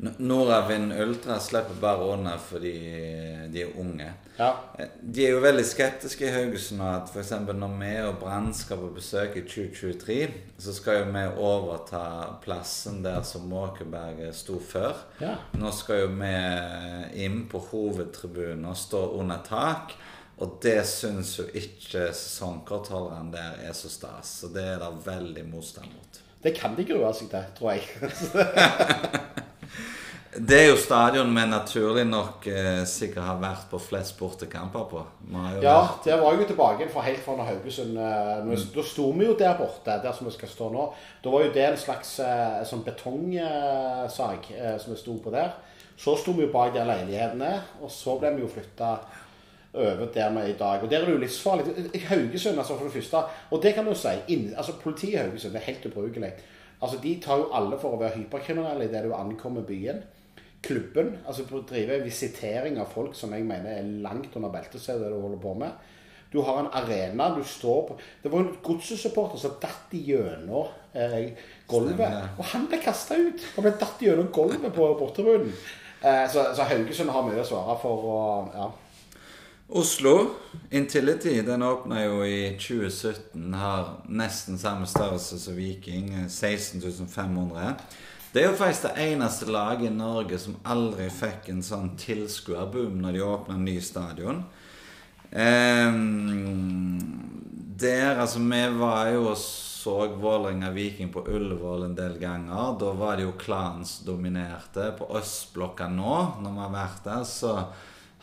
N- 0.00 0.14
Nordavind 0.24 0.92
Ultra 0.96 1.38
slipper 1.40 1.76
bare 1.80 2.36
fordi 2.44 2.74
de 3.52 3.62
er 3.64 3.72
unge. 3.80 4.06
Ja. 4.38 4.50
Eh, 4.78 4.86
De 5.02 5.26
er 5.26 5.30
jo 5.34 5.40
veldig 5.40 5.64
skeptiske 5.68 6.28
i 6.28 6.32
Haugesund 6.32 6.80
at 6.84 7.08
f.eks. 7.12 7.32
når 7.48 7.74
vi 7.80 7.90
og 8.04 8.20
Brann 8.20 8.52
skal 8.56 8.76
på 8.84 8.92
besøk 9.00 9.36
i 9.36 9.42
2023, 9.48 10.20
så 10.58 10.72
skal 10.76 11.00
jo 11.02 11.10
vi 11.12 11.24
overta 11.40 12.04
plassen 12.44 13.02
der 13.04 13.20
som 13.22 13.48
Måkeberget 13.48 14.34
sto 14.36 14.60
før. 14.60 14.92
Ja. 15.20 15.34
Nå 15.56 15.72
skal 15.72 16.04
jo 16.04 16.12
vi 16.20 17.24
inn 17.24 17.46
på 17.48 17.58
hovedtribunen 17.72 18.64
og 18.70 18.76
stå 18.76 19.06
under 19.20 19.40
tak. 19.48 19.96
Og 20.40 20.54
det 20.64 20.78
syns 20.88 21.34
jo 21.38 21.44
ikke 21.52 22.06
sesongkortholderne 22.16 23.32
der 23.34 23.58
er 23.68 23.74
så 23.76 23.90
stas. 23.92 24.30
Så 24.40 24.48
det 24.54 24.64
er 24.74 24.78
det 24.80 24.92
veldig 25.04 25.44
motstand 25.50 25.90
mot. 25.92 26.20
Det 26.42 26.54
kan 26.56 26.72
de 26.78 26.86
grue 26.88 27.10
seg 27.12 27.28
til, 27.28 27.44
tror 27.58 27.74
jeg. 27.76 27.84
Det 30.30 30.54
er 30.60 30.68
jo 30.70 30.76
stadion 30.78 31.32
vi 31.34 31.42
naturlig 31.50 32.04
nok 32.06 32.44
eh, 32.46 32.84
sikkert 32.86 33.24
har 33.26 33.40
vært 33.42 33.64
på 33.72 33.80
flest 33.82 34.14
bortekamper 34.20 34.84
på. 34.86 35.00
Ja, 35.58 35.72
der 36.04 36.20
var 36.22 36.36
jeg 36.36 36.44
jo 36.44 36.46
tilbake 36.52 36.86
fra 36.92 37.02
helt 37.02 37.18
fra 37.24 37.34
Haugesund 37.48 37.98
eh, 37.98 38.36
når- 38.46 38.62
Da 38.76 38.84
sto 38.86 39.08
vi 39.18 39.26
jo 39.26 39.34
der 39.36 39.56
borte, 39.58 39.96
der 40.04 40.12
som 40.14 40.28
vi 40.30 40.32
skal 40.36 40.48
stå 40.52 40.68
nå. 40.70 40.84
Da 41.24 41.32
var 41.34 41.42
jo 41.44 41.50
det 41.52 41.64
en 41.66 41.76
slags 41.82 42.12
eh, 42.22 42.62
sånn 42.70 42.84
betongsag 42.86 44.46
eh, 44.54 44.78
som 44.78 44.94
vi 44.94 45.00
sto 45.02 45.18
på 45.18 45.34
der. 45.34 45.50
Så 45.98 46.14
sto 46.16 46.32
vi 46.32 46.46
jo 46.46 46.52
bak 46.54 46.72
der 46.78 46.86
leilighetene, 46.88 47.50
og 47.82 47.90
så 47.92 48.14
ble 48.22 48.30
vi 48.38 48.46
jo 48.46 48.48
flytta 48.54 48.94
over 49.74 50.06
der 50.14 50.30
vi 50.34 50.38
er 50.40 50.46
i 50.54 50.58
dag. 50.58 50.82
Og 50.82 50.90
der 50.90 50.98
er 50.98 51.04
det 51.04 51.12
jo 51.14 51.18
livsfarlig. 51.22 51.64
Haugesund, 52.08 52.58
altså 52.58 52.76
for 52.76 52.84
det 52.84 52.92
første 52.92 53.22
Og 53.50 53.62
det 53.62 53.74
kan 53.74 53.86
du 53.86 53.94
si. 53.94 54.08
inn- 54.28 54.54
altså 54.56 54.72
Politiet 54.82 55.12
i 55.12 55.16
Haugesund 55.22 55.54
er 55.56 55.58
helt 55.68 55.86
ubrukelig. 55.86 56.32
Altså 56.82 56.98
De 57.02 57.20
tar 57.22 57.36
jo 57.36 57.50
alle 57.52 57.78
for 57.78 57.94
å 57.94 58.00
være 58.00 58.16
hyperkriminelle 58.18 58.84
idet 58.88 59.04
du 59.04 59.12
ankommer 59.14 59.62
byen. 59.62 60.02
Klubben, 60.62 61.14
altså 61.26 61.44
på 61.48 61.56
å 61.60 61.64
drive 61.70 62.02
visitering 62.04 62.78
av 62.80 62.90
folk 62.92 63.14
som 63.16 63.32
jeg 63.32 63.44
mener 63.48 63.78
er 63.78 63.86
langt 64.04 64.34
under 64.36 64.50
beltestedet 64.52 65.06
det 65.06 65.12
du 65.14 65.20
holder 65.20 65.38
på 65.40 65.54
med. 65.54 65.70
Du 66.32 66.40
har 66.46 66.58
en 66.60 66.68
arena 66.72 67.30
du 67.34 67.40
står 67.44 67.86
på 67.88 67.96
Det 68.22 68.30
var 68.32 68.38
en 68.44 68.56
godsesupporter 68.62 69.38
som 69.38 69.56
datt 69.62 69.90
gjennom 69.92 70.66
eh, 70.94 71.32
gulvet. 71.68 72.12
Og 72.38 72.44
han 72.52 72.66
ble 72.70 72.78
kasta 72.84 73.16
ut! 73.18 73.40
Han 73.56 73.64
ble 73.64 73.72
datt 73.80 74.02
gjennom 74.04 74.28
gulvet 74.32 74.74
på 74.76 74.90
bortetribunen. 75.00 75.52
Eh, 76.04 76.28
så, 76.30 76.44
så 76.54 76.62
Haugesund 76.68 77.10
har 77.10 77.22
mye 77.26 77.40
å 77.40 77.44
svare 77.48 77.76
for. 77.82 78.04
Og, 78.12 78.54
ja. 78.54 78.68
Oslo, 79.72 80.30
Intility, 80.70 81.42
den 81.42 81.62
åpna 81.62 82.04
jo 82.04 82.24
i 82.26 82.56
2017. 82.58 83.54
Har 83.54 83.92
nesten 84.10 84.58
samme 84.58 84.86
størrelse 84.86 85.38
som 85.38 85.54
Viking. 85.54 86.08
16.500. 86.26 87.72
Det 88.32 88.42
er 88.42 88.48
jo 88.48 88.56
faktisk 88.58 88.88
det 88.88 89.04
eneste 89.12 89.46
laget 89.46 89.92
i 89.92 89.94
Norge 89.94 90.38
som 90.42 90.56
aldri 90.66 91.06
fikk 91.14 91.52
en 91.52 91.62
sånn 91.62 91.92
tilskuerboom 91.98 92.98
når 93.02 93.14
de 93.14 93.22
åpna 93.26 93.58
ny 93.62 93.76
stadion. 93.82 94.42
Ehm, 95.30 96.98
der, 97.78 98.18
altså 98.18 98.38
Vi 98.38 98.62
var 98.78 99.12
jo 99.14 99.28
og 99.30 99.38
så 99.38 100.08
Vålerenga 100.18 100.70
Viking 100.70 101.12
på 101.12 101.22
Ullevål 101.28 101.84
en 101.84 101.94
del 101.94 102.18
ganger. 102.18 102.74
Da 102.78 102.90
var 102.92 103.16
det 103.16 103.22
jo 103.22 103.38
klansdominerte. 103.38 104.90
dominerte. 104.90 104.98
På 104.98 105.16
østblokka 105.18 105.88
nå, 105.88 106.42
når 106.42 106.50
vi 106.50 106.58
har 106.58 106.74
vært 106.74 107.04
der, 107.04 107.24
så 107.24 107.54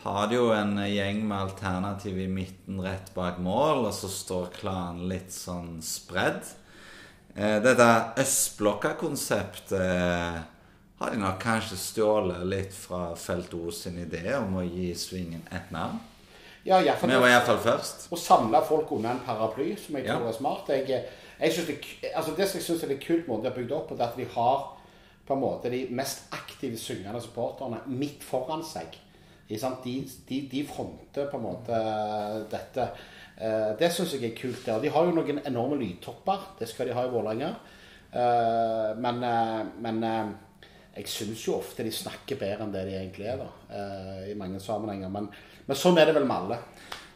har 0.03 0.27
det 0.29 0.35
jo 0.37 0.51
en 0.53 0.75
gjeng 0.87 1.23
med 1.27 1.37
alternativ 1.37 2.19
i 2.21 2.27
midten 2.29 2.79
rett 2.83 3.09
bak 3.15 3.39
mål, 3.43 3.85
og 3.89 3.93
så 3.93 4.09
står 4.11 4.51
klanen 4.59 5.07
litt 5.09 5.33
sånn 5.33 5.79
spredd. 5.83 6.43
Eh, 7.35 7.57
dette 7.61 7.87
østblokka-konseptet 8.17 9.71
eh, 9.79 10.37
har 10.97 11.11
de 11.13 11.17
nok 11.21 11.39
kanskje 11.41 11.77
stjålet 11.77 12.45
litt 12.49 12.73
fra 12.73 13.11
Felt 13.19 13.53
O 13.57 13.71
sin 13.71 13.97
idé 14.01 14.31
om 14.39 14.55
å 14.57 14.63
gi 14.65 14.93
svingen 14.97 15.43
et 15.53 15.71
navn. 15.73 15.99
Ja, 16.65 16.81
i 16.81 16.89
fall- 16.99 17.09
Vi 17.09 17.15
var 17.21 17.29
iallfall 17.29 17.59
først. 17.63 18.07
Å 18.11 18.17
samle 18.19 18.61
folk 18.67 18.91
under 18.91 19.11
en 19.11 19.19
paraply, 19.25 19.75
som 19.79 19.95
jeg 19.95 20.05
Ja. 20.05 20.17
tror 20.17 20.27
er 20.29 20.33
smart. 20.33 20.67
Jeg, 20.67 20.87
jeg 21.39 21.53
synes 21.53 21.67
det, 21.67 22.11
altså 22.15 22.35
det 22.35 22.47
som 22.49 22.59
jeg 22.59 22.65
syns 22.67 22.83
er 22.83 22.87
litt 22.87 23.05
kult 23.05 23.27
måten 23.27 23.43
de 23.43 23.49
har 23.49 23.55
bygd 23.57 23.71
opp 23.71 23.89
på, 23.89 23.99
er 23.99 24.03
at 24.07 24.17
de 24.17 24.25
har 24.25 24.73
på 25.27 25.33
en 25.33 25.39
måte 25.41 25.69
de 25.69 25.87
mest 25.91 26.21
aktive 26.31 26.77
syngende 26.77 27.21
supporterne 27.21 27.79
midt 27.87 28.23
foran 28.23 28.63
seg. 28.63 28.97
De, 29.47 29.57
de, 30.27 30.41
de 30.51 30.63
fronter 30.67 31.29
på 31.31 31.37
en 31.37 31.43
måte 31.43 31.77
dette. 32.51 32.89
Eh, 33.37 33.71
Det 33.79 33.91
syns 33.93 34.13
jeg 34.13 34.23
er 34.31 34.35
kult. 34.35 34.65
der. 34.65 34.79
De 34.81 34.89
har 34.89 35.05
jo 35.05 35.15
noen 35.15 35.39
enorme 35.45 35.77
lydtopper. 35.79 36.39
Det 36.59 36.67
skal 36.67 36.87
de 36.87 36.93
ha 36.97 37.05
i 37.05 37.13
Vålerenga. 37.13 37.53
Eh, 38.11 38.95
Men, 38.97 39.23
eh, 39.23 39.65
men 39.79 40.03
eh, 40.03 40.27
jeg 40.97 41.07
syns 41.07 41.47
jo 41.47 41.57
ofte 41.59 41.83
de 41.83 41.91
snakker 41.91 42.39
bedre 42.39 42.63
enn 42.65 42.71
det 42.73 42.85
de 42.89 42.95
egentlig 42.97 43.27
er, 43.29 43.37
da. 43.37 43.49
eh, 43.69 44.31
I 44.31 44.35
mange 44.35 44.59
sammenhenger. 44.59 45.09
Men, 45.09 45.29
men 45.67 45.77
sånn 45.77 45.97
er 45.97 46.05
det 46.09 46.15
vel 46.17 46.25
med 46.25 46.37
alle. 46.37 46.57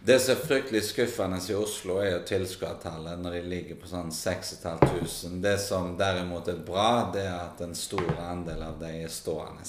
Det 0.03 0.15
som 0.21 0.33
er 0.33 0.45
fryktelig 0.47 0.81
skuffende 0.87 1.37
i 1.49 1.53
Oslo, 1.53 1.99
er 2.01 2.15
jo 2.15 2.21
tilskuertallet 2.25 3.19
når 3.21 3.35
de 3.37 3.41
ligger 3.49 3.75
på 3.77 3.87
sånn 3.89 4.09
6500. 4.11 5.41
Det 5.43 5.57
som 5.61 5.91
derimot 5.97 6.47
er 6.49 6.57
bra, 6.65 7.11
det 7.13 7.21
er 7.27 7.35
at 7.37 7.61
en 7.61 7.75
stor 7.77 8.07
andel 8.17 8.63
av 8.65 8.79
de 8.81 8.89
er 9.03 9.13
stående. 9.13 9.61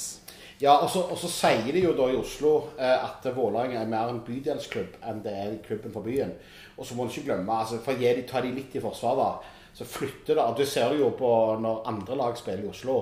Ja, 0.63 0.77
og 0.79 0.91
så, 0.93 1.27
sier 1.27 1.73
de 1.75 1.81
jo 1.83 1.95
da 1.99 2.05
i 2.13 2.15
Oslo 2.15 2.53
eh, 2.77 2.95
at 2.95 3.25
Vålerenga 3.35 3.81
er 3.81 3.89
mer 3.91 4.13
en 4.13 4.21
bydelsklubb 4.23 5.01
enn 5.11 5.23
det 5.25 5.33
er 5.35 5.57
klubben 5.65 5.91
for 5.91 6.07
byen. 6.07 6.37
Og 6.77 6.87
så 6.87 6.95
må 6.95 7.07
du 7.07 7.11
ikke 7.11 7.33
glemme, 7.33 7.57
altså, 7.57 7.81
for 7.83 7.99
å 7.99 8.13
ta 8.29 8.43
de 8.45 8.53
litt 8.55 8.77
i 8.79 8.83
forsvar, 8.85 9.19
da, 9.19 9.57
så 9.75 9.87
flytter 9.89 10.39
det 10.39 10.45
og 10.45 10.61
Du 10.61 10.63
ser 10.69 10.93
det 10.93 11.01
jo 11.01 11.09
på 11.19 11.33
når 11.59 11.83
andre 11.91 12.19
lag 12.21 12.39
spiller 12.39 12.69
i 12.69 12.71
Oslo. 12.71 13.01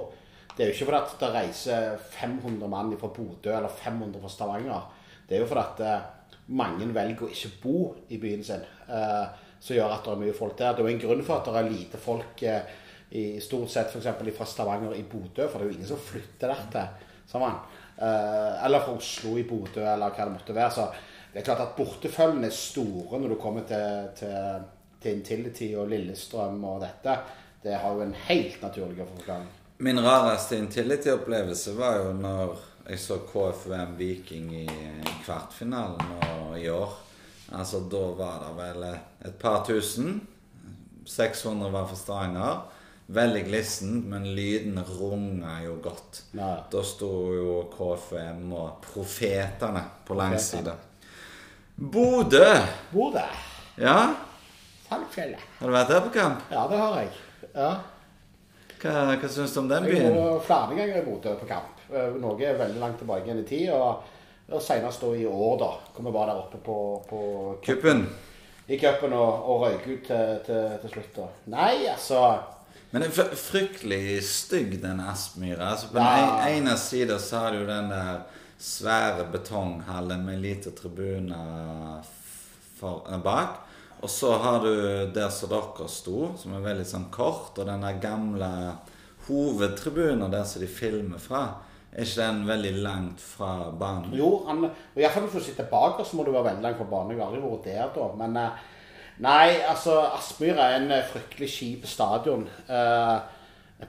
Det 0.55 0.65
er 0.65 0.71
jo 0.71 0.77
ikke 0.79 0.89
fordi 0.89 1.01
at 1.03 1.13
det 1.21 1.31
reiser 1.35 1.99
500 2.15 2.71
mann 2.73 2.95
fra 3.03 3.13
Bodø 3.19 3.53
eller 3.53 3.77
500 3.83 4.23
fra 4.23 4.33
Stavanger. 4.33 4.89
Det 5.29 5.37
er 5.37 5.45
jo 5.45 5.51
fordi 5.51 5.67
at 5.67 5.85
eh, 5.85 6.41
mange 6.57 6.89
velger 6.97 7.27
å 7.27 7.31
ikke 7.35 7.53
bo 7.61 7.77
i 8.09 8.23
byen 8.25 8.47
sin. 8.47 8.65
Eh, 8.89 9.45
som 9.61 9.77
gjør 9.77 9.99
at 9.99 10.09
det 10.09 10.15
er 10.15 10.25
mye 10.25 10.39
folk 10.41 10.57
der. 10.57 10.73
Det 10.73 10.81
er 10.81 10.89
jo 10.89 10.95
en 10.95 11.05
grunn 11.05 11.23
for 11.29 11.37
at 11.37 11.53
det 11.53 11.61
er 11.61 11.71
lite 11.77 12.01
folk 12.01 12.43
i 13.21 13.25
stort 13.45 13.69
sett 13.69 13.93
f.eks. 13.93 14.11
fra 14.33 14.49
Stavanger 14.49 14.97
i 14.97 15.05
Bodø, 15.05 15.45
for 15.45 15.61
det 15.61 15.67
er 15.67 15.69
jo 15.69 15.77
ingen 15.77 15.93
som 15.93 16.01
flytter 16.01 16.55
dertil. 16.57 17.09
Sammen. 17.31 17.61
Eh, 17.97 18.65
eller 18.65 18.81
fra 18.85 18.97
Oslo 18.97 19.37
i 19.39 19.45
Bodø, 19.47 19.85
eller 19.85 20.11
hva 20.11 20.27
det 20.27 20.35
måtte 20.35 20.57
være. 20.57 20.71
Så 20.75 20.89
det 21.33 21.43
er 21.43 21.47
klart 21.47 21.63
at 21.67 21.77
bortefølgene 21.77 22.49
er 22.49 22.57
store 22.57 23.21
når 23.21 23.35
du 23.35 23.39
kommer 23.41 23.67
til, 23.69 24.09
til, 24.19 24.65
til 25.03 25.19
Intility 25.19 25.71
og 25.79 25.93
Lillestrøm 25.93 26.65
og 26.65 26.81
dette. 26.83 27.17
Det 27.63 27.77
har 27.77 27.95
jo 27.95 28.03
en 28.07 28.17
helt 28.27 28.63
naturlig 28.63 29.07
forklaring. 29.17 29.49
Min 29.81 30.01
rareste 30.05 30.59
Intility-opplevelse 30.59 31.77
var 31.79 32.01
jo 32.03 32.11
når 32.17 32.59
jeg 32.89 32.99
så 33.01 33.21
KFUM 33.29 33.95
Viking 33.99 34.51
i 34.65 34.67
kvartfinalen 35.25 36.19
og 36.27 36.59
i 36.61 36.67
år. 36.73 36.99
Altså, 37.53 37.81
da 37.93 38.03
var 38.19 38.43
det 38.45 38.51
vel 38.59 38.85
et 38.91 39.39
par 39.41 39.65
tusen. 39.67 40.21
600 41.07 41.73
var 41.73 41.87
for 41.89 41.97
Stavanger. 41.97 42.61
Veldig 43.11 43.41
glissent, 43.49 44.05
men 44.07 44.29
lyden 44.37 44.77
runga 44.87 45.57
jo 45.65 45.77
godt. 45.83 46.21
Ja. 46.39 46.53
Da 46.71 46.83
sto 46.87 47.09
jo 47.35 47.55
KFM 47.73 48.53
og 48.55 48.77
Profetene 48.85 49.83
på 50.07 50.15
langsida. 50.15 50.77
Bodø! 51.75 52.45
Bodø. 52.93 53.25
Ja, 53.81 53.97
Fallfjellet. 54.91 55.43
har 55.59 55.67
du 55.67 55.75
vært 55.75 55.89
der 55.91 56.01
på 56.07 56.13
kamp? 56.15 56.47
Ja, 56.51 56.63
det 56.71 56.79
har 56.79 56.97
jeg. 57.01 57.11
Ja. 57.55 57.71
Hva, 58.81 58.95
hva 59.21 59.29
syns 59.31 59.55
du 59.55 59.61
om 59.63 59.69
den 59.71 59.87
byen? 59.87 60.01
Jeg 60.07 60.15
har 60.15 60.31
var 60.35 60.41
flere 60.47 60.79
ganger 60.79 60.99
i 61.01 61.05
Bodø 61.07 61.35
på 61.41 61.47
kamp. 61.51 61.83
Eh, 61.91 62.17
Noe 62.23 62.47
er 62.47 62.59
veldig 62.59 62.81
langt 62.83 62.99
tilbake 63.03 63.27
igjen 63.29 63.43
i 63.43 63.47
tid. 63.49 63.69
Og, 63.75 64.03
og 64.51 64.63
senest 64.65 65.03
da 65.03 65.11
i 65.19 65.27
år, 65.27 65.57
da. 65.61 65.71
Hvor 65.95 66.07
vi 66.07 66.15
var 66.15 66.31
der 66.31 66.43
oppe 66.45 66.63
på, 66.65 66.77
på 67.11 67.21
Kuppen? 67.67 68.07
i 68.71 68.77
cupen 68.79 69.11
og, 69.19 69.47
og 69.51 69.65
røyk 69.65 69.87
ut 69.89 70.05
til, 70.07 70.35
til, 70.47 70.67
til 70.85 70.91
slutt. 70.93 71.09
da. 71.17 71.25
Nei, 71.51 71.89
altså 71.91 72.21
Men 72.91 73.03
det 73.05 73.11
er 73.19 73.35
fryktelig 73.39 74.23
stygg, 74.27 74.73
den 74.83 75.01
Aspmyra. 75.01 75.71
Altså, 75.77 75.89
på 75.93 75.99
Ja. 75.99 76.41
den 76.45 76.57
ene 76.67 76.77
sida 76.77 77.19
så 77.19 77.39
har 77.45 77.53
du 77.53 77.67
den 77.67 77.89
der 77.89 78.23
svære 78.59 79.29
betonghallen 79.33 80.25
med 80.27 80.41
lite 80.43 80.71
tribuner 80.71 82.03
for, 82.81 83.05
eh, 83.11 83.19
bak. 83.23 83.61
Og 84.03 84.09
så 84.11 84.33
har 84.43 84.61
du 84.65 85.07
der 85.15 85.29
som 85.31 85.49
dere 85.51 85.89
sto, 85.89 86.35
som 86.37 86.55
er 86.55 86.61
veldig 86.75 86.87
sånn 86.87 87.11
kort, 87.11 87.59
og 87.59 87.67
den 87.67 87.81
der 87.83 88.01
gamle 88.01 88.51
hovedtribunen 89.29 90.31
der 90.33 90.45
som 90.45 90.63
de 90.63 90.67
filmer 90.69 91.19
fra. 91.19 91.43
Er 91.93 92.05
ikke 92.07 92.23
den 92.23 92.45
veldig 92.47 92.75
langt 92.85 93.21
fra 93.21 93.71
banen? 93.79 94.13
Jo, 94.15 94.45
han, 94.47 94.65
og 94.65 94.71
iallfall 95.03 95.27
hvis 95.27 95.33
du 95.33 95.49
sitter 95.51 95.67
bak 95.71 95.99
så 96.07 96.17
må 96.17 96.25
du 96.25 96.31
være 96.33 96.45
veldig 96.53 96.63
langt 96.63 96.79
fra 96.79 96.87
banen. 96.93 97.17
Jeg 97.17 97.25
har 97.25 97.33
aldri 97.33 97.43
vært 97.43 97.65
der, 97.65 97.89
da. 97.97 98.11
Men 98.21 98.37
eh, 98.37 98.51
nei, 99.21 99.61
altså 99.69 99.99
Aspmyra 100.15 100.71
er 100.71 100.81
en 100.81 100.95
eh, 100.95 101.05
fryktelig 101.07 101.51
kjip 101.53 101.87
stadion. 101.89 102.47
Eh, 102.69 103.19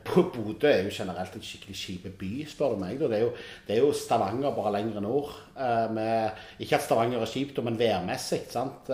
Bodø 0.07 0.69
er 0.69 0.85
jo 0.85 0.93
generelt 0.95 1.33
en 1.35 1.43
skikkelig 1.43 1.75
kjip 1.75 2.05
by, 2.19 2.31
spør 2.47 2.75
du 2.75 2.83
meg. 2.83 2.99
Det, 2.99 3.17
er 3.17 3.25
jo, 3.25 3.31
det 3.67 3.75
er 3.75 3.81
jo 3.83 3.91
Stavanger 3.95 4.55
bare 4.55 4.73
lenger 4.77 5.03
nord. 5.03 5.33
Eh, 5.55 5.87
med, 5.95 6.43
ikke 6.63 6.77
at 6.79 6.85
Stavanger 6.85 7.23
er 7.23 7.31
kjipt, 7.31 7.59
men 7.63 7.79
værmessig. 7.79 8.45
sant? 8.51 8.91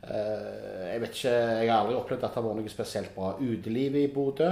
Jeg 0.00 1.00
vet 1.00 1.12
ikke, 1.12 1.32
jeg 1.32 1.68
har 1.68 1.82
aldri 1.82 1.96
opplevd 1.98 2.22
at 2.24 2.30
det 2.32 2.40
har 2.40 2.44
vært 2.46 2.60
noe 2.62 2.70
spesielt 2.72 3.10
bra 3.12 3.34
uteliv 3.36 3.98
i 4.00 4.06
Bodø. 4.12 4.48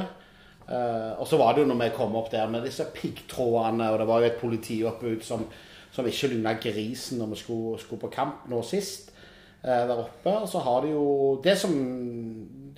Og 0.69 1.25
så 1.25 1.39
var 1.41 1.55
det 1.57 1.63
jo 1.63 1.71
når 1.71 1.79
vi 1.81 1.95
kom 1.97 2.19
opp 2.21 2.29
der 2.35 2.51
med 2.53 2.67
disse 2.69 2.85
piggtrådene, 2.93 3.87
og 3.89 3.97
det 4.03 4.09
var 4.11 4.21
jo 4.21 4.29
et 4.29 4.37
politioppbud 4.43 5.25
som, 5.25 5.47
som 5.89 6.05
ikke 6.05 6.29
ligna 6.35 6.53
grisen 6.61 7.23
når 7.23 7.33
vi 7.33 7.41
skulle, 7.41 7.81
skulle 7.81 8.03
på 8.03 8.13
kamp 8.13 8.45
nå 8.53 8.61
sist 8.69 9.09
der 9.63 10.05
oppe. 10.05 10.33
Og 10.33 10.49
så 10.49 10.63
har 10.63 10.85
de 10.85 10.95
jo 10.95 11.09
det 11.45 11.57
som 11.59 11.75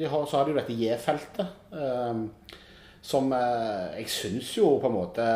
de 0.00 0.08
har, 0.08 0.26
Så 0.26 0.37
har 0.38 0.44
de 0.44 0.54
jo 0.54 0.60
dette 0.60 0.72
J-feltet. 0.72 1.46
Eh, 1.72 2.56
som 3.02 3.32
eh, 3.32 4.00
jeg 4.00 4.12
syns 4.12 4.50
jo 4.58 4.75
på 4.80 4.90
en 4.90 4.96
måte 4.99 5.26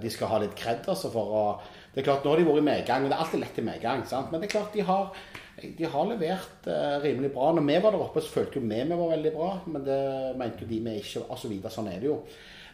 de 0.00 0.10
skal 0.12 0.30
ha 0.32 0.42
litt 0.42 0.56
kred 0.58 0.84
altså, 0.92 1.08
for 1.12 1.36
å 1.38 1.44
Det 1.94 2.02
er 2.02 2.08
klart, 2.08 2.24
Nå 2.24 2.32
har 2.32 2.40
de 2.40 2.48
vært 2.48 2.60
i 2.60 2.66
medgang, 2.66 3.04
og 3.04 3.12
det 3.12 3.16
er 3.16 3.22
alltid 3.22 3.40
lett 3.40 3.58
i 3.58 3.64
medgang. 3.64 4.00
sant? 4.10 4.32
Men 4.32 4.40
det 4.40 4.48
er 4.48 4.56
klart 4.56 4.74
de 4.74 4.82
har, 4.82 5.12
de 5.78 5.86
har 5.92 6.08
levert 6.10 6.66
eh, 6.66 6.96
rimelig 7.04 7.30
bra. 7.36 7.52
Når 7.54 7.68
vi 7.68 7.76
var 7.84 7.94
der 7.94 8.02
oppe, 8.02 8.20
så 8.24 8.34
følte 8.34 8.58
jo 8.58 8.64
vi 8.66 8.80
vi 8.82 8.98
var 8.98 9.12
veldig 9.12 9.32
bra, 9.36 9.50
men 9.70 9.84
det 9.86 10.00
mente 10.40 10.64
jo 10.64 10.72
de 10.72 10.80
vi 10.88 10.96
ikke 10.98 11.22
var, 11.28 11.38
så 11.38 11.52
videre, 11.52 11.70
sånn 11.70 11.92
er 11.92 12.02
det 12.02 12.10
jo. 12.10 12.18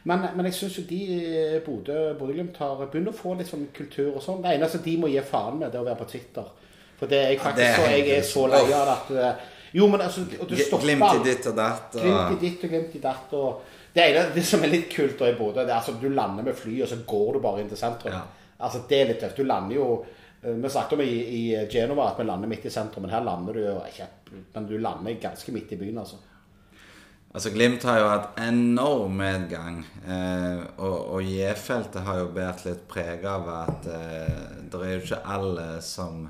Men, 0.09 0.25
men 0.33 0.49
jeg 0.49 0.57
syns 0.57 0.79
jo 0.81 0.87
de 0.89 1.01
eh, 1.19 1.59
Bodø, 1.67 1.99
Bodø-Glimt 2.17 2.57
har 2.65 2.81
begynt 2.87 3.13
å 3.13 3.19
få 3.19 3.35
litt 3.37 3.53
sånn 3.53 3.69
kultur 3.77 4.15
og 4.15 4.25
sånn. 4.25 4.41
Det 4.41 4.57
eneste 4.57 4.81
de 4.87 4.97
må 5.03 5.13
gi 5.13 5.21
faen 5.21 5.61
med, 5.61 5.69
det 5.69 5.77
er 5.77 5.85
å 5.85 5.91
være 5.91 6.01
på 6.01 6.09
Twitter. 6.15 6.49
For 7.01 7.11
det 7.11 7.19
er 7.19 7.35
jeg 7.35 7.41
faktisk 7.41 7.81
så, 7.81 7.91
jeg 7.91 8.15
er 8.19 8.25
så 8.29 8.47
lei 8.53 8.65
av 8.77 8.95
at 8.95 9.13
Jo, 9.73 9.87
men 9.89 10.03
altså 10.05 10.25
og 10.37 10.49
du 10.51 10.57
stopper 10.59 10.89
Glimt 10.89 11.07
i 11.15 11.27
ditt 11.31 11.47
og 11.49 11.57
datt. 11.57 11.95
Og... 11.97 12.03
Glimt 12.05 12.33
i 12.35 12.41
ditt 12.47 12.65
og 12.67 12.75
glimt 12.75 12.97
i 12.99 13.03
datt. 13.03 13.37
og 13.39 13.79
det, 13.93 14.05
er, 14.05 14.31
det 14.35 14.43
som 14.47 14.63
er 14.63 14.71
litt 14.71 14.91
kult 14.93 15.19
da 15.19 15.31
i 15.31 15.37
Bodø, 15.39 15.65
det 15.65 15.73
er 15.73 15.79
altså 15.81 15.97
du 15.99 16.09
lander 16.15 16.47
med 16.47 16.55
fly, 16.59 16.77
og 16.85 16.91
så 16.91 17.01
går 17.07 17.35
du 17.35 17.43
bare 17.43 17.63
inn 17.63 17.71
til 17.71 17.81
sentrum. 17.81 18.15
Ja. 18.15 18.23
Altså 18.61 18.83
Det 18.89 18.99
er 18.99 19.13
litt 19.13 19.23
tøft. 19.23 19.39
Du 19.41 19.49
lander 19.49 19.77
jo 19.79 19.87
eh, 20.43 20.53
Vi 20.53 20.71
snakket 20.71 20.99
om 20.99 21.05
i, 21.05 21.13
i 21.39 21.43
Genova 21.73 22.11
at 22.11 22.19
vi 22.21 22.27
lander 22.29 22.51
midt 22.51 22.67
i 22.69 22.73
sentrum, 22.73 23.07
men 23.07 23.15
her 23.15 23.25
lander 23.25 23.57
du 23.57 23.63
jo 23.65 23.79
ikke 23.89 24.11
Men 24.53 24.67
du 24.69 24.77
lander 24.79 25.17
ganske 25.23 25.55
midt 25.55 25.73
i 25.73 25.81
byen, 25.81 26.03
altså. 26.03 26.21
Altså 27.31 27.53
Glimt 27.55 27.85
har 27.87 28.01
jo 28.01 28.07
hatt 28.11 28.41
enorm 28.43 29.17
medgang. 29.21 29.85
Eh, 30.03 30.63
og 30.83 31.15
og 31.15 31.23
J-feltet 31.23 32.03
har 32.03 32.25
jo 32.25 32.33
båret 32.35 32.65
litt 32.67 32.83
preg 32.91 33.25
av 33.25 33.49
at 33.55 33.87
eh, 33.87 34.47
det 34.71 34.81
er 34.83 34.95
jo 34.97 35.03
ikke 35.05 35.21
alle 35.37 35.69
som 35.87 36.25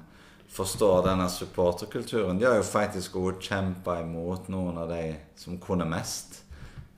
forstår 0.51 1.03
denne 1.07 1.29
supporterkulturen. 1.31 2.39
De 2.39 2.45
har 2.45 2.59
jo 2.59 2.67
faktisk 2.67 3.17
også 3.17 3.51
kjempa 3.51 4.01
imot 4.03 4.49
noen 4.51 4.79
av 4.83 4.91
de 4.91 5.15
som 5.39 5.59
kunne 5.63 5.87
mest. 5.89 6.41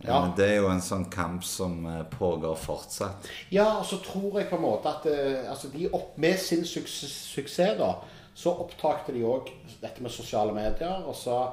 Ja. 0.02 0.24
Eh, 0.24 0.34
Det 0.36 0.48
er 0.48 0.56
jo 0.60 0.70
en 0.72 0.82
sånn 0.82 1.04
kamp 1.10 1.44
som 1.44 1.84
eh, 1.86 2.02
pågår 2.18 2.56
fortsatt. 2.58 3.28
Ja, 3.54 3.78
og 3.78 3.86
så 3.86 4.00
tror 4.02 4.40
jeg 4.40 4.48
på 4.50 4.58
en 4.58 4.64
måte 4.64 4.90
at 4.90 5.06
eh, 5.06 5.50
altså 5.50 5.70
de 5.72 5.90
opp, 5.92 6.16
med 6.18 6.38
sin 6.40 6.64
suksess, 6.66 7.12
suksess 7.34 7.76
da, 7.78 7.94
så 8.34 8.54
opptakte 8.64 9.12
de 9.12 9.24
òg 9.28 9.52
dette 9.82 10.02
med 10.02 10.10
sosiale 10.10 10.54
medier. 10.56 11.04
Og 11.06 11.14
så 11.16 11.44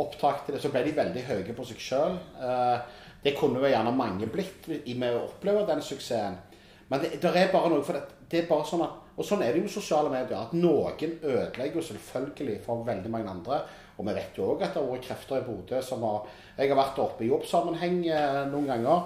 det, 0.00 0.60
så 0.62 0.70
ble 0.72 0.84
de 0.86 0.96
veldig 0.96 1.22
høye 1.26 1.52
på 1.52 1.64
seg 1.68 1.80
sjøl. 1.84 2.14
det 3.20 3.34
kunne 3.36 3.60
jo 3.60 3.68
gjerne 3.68 3.90
mange 3.92 4.24
blitt 4.32 4.64
i 4.88 4.94
med 4.96 5.12
å 5.12 5.26
oppleve 5.26 5.66
den 5.68 5.82
suksessen. 5.84 6.38
Men 6.88 7.02
det, 7.02 7.18
det 7.20 7.32
er 7.36 7.52
bare 7.52 7.68
noe 7.68 7.84
for 7.84 7.98
det, 7.98 8.06
det 8.30 8.38
er 8.40 8.48
bare 8.48 8.64
sånn 8.64 8.86
at, 8.86 8.94
Og 9.16 9.26
sånn 9.26 9.42
er 9.42 9.52
det 9.52 9.60
jo 9.60 9.66
med 9.66 9.74
sosiale 9.74 10.10
medier. 10.12 10.38
At 10.40 10.52
noen 10.56 11.16
ødelegger 11.22 11.80
jo 11.80 11.86
selvfølgelig 11.90 12.60
for 12.64 12.84
veldig 12.86 13.10
mange 13.12 13.30
andre. 13.30 13.62
Og 13.98 14.06
vi 14.06 14.14
vet 14.16 14.38
jo 14.38 14.52
òg 14.54 14.62
at 14.64 14.74
det 14.74 14.80
har 14.82 14.92
vært 14.92 15.08
krefter 15.08 15.40
i 15.40 15.46
Bodø 15.46 15.80
som 15.84 16.04
har 16.08 16.28
Jeg 16.56 16.70
har 16.70 16.78
vært 16.78 17.00
oppe 17.02 17.24
i 17.24 17.28
jobbsammenheng 17.28 17.98
eh, 18.08 18.44
noen 18.52 18.70
ganger. 18.70 19.02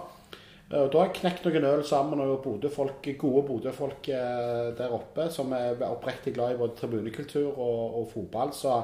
Eh, 0.70 0.80
Og 0.82 0.92
da 0.92 1.00
har 1.00 1.08
jeg 1.08 1.16
knekt 1.20 1.49
noen 1.49 1.66
øl 1.70 1.82
sammen 1.84 2.20
og 2.20 2.42
Bodø-folk, 2.44 3.08
gode 3.18 3.46
Bodø-folk 3.49 4.08
eh, 4.08 4.70
der 4.78 4.94
oppe 4.94 5.30
som 5.30 5.52
er 5.52 5.82
oppriktig 5.88 6.34
glad 6.34 6.54
i 6.54 6.61
både 6.61 6.78
tribunekultur 6.78 7.50
og, 7.58 7.99
og 8.00 8.08
fotball. 8.14 8.52
Så 8.54 8.82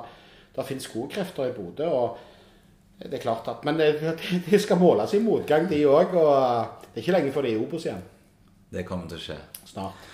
det 0.57 0.67
finnes 0.67 0.91
gode 0.91 1.15
krefter 1.15 1.51
i 1.51 1.55
Bodø. 1.55 1.87
og 1.87 2.19
det 3.01 3.15
er 3.15 3.23
klart 3.23 3.49
at, 3.49 3.65
Men 3.65 3.79
de 3.79 4.59
skal 4.65 4.77
måles 4.77 5.15
i 5.15 5.23
motgang, 5.25 5.69
de 5.71 5.85
òg. 5.89 6.15
Og 6.15 6.67
det 6.91 6.99
er 6.99 7.05
ikke 7.05 7.13
lenge 7.17 7.33
før 7.33 7.47
de 7.47 7.53
er 7.55 7.57
i 7.57 7.63
Obos 7.63 7.87
igjen. 7.87 8.03
Det 8.71 8.85
kommer 8.87 9.09
til 9.09 9.17
å 9.17 9.23
skje. 9.25 9.39
Snart. 9.71 10.11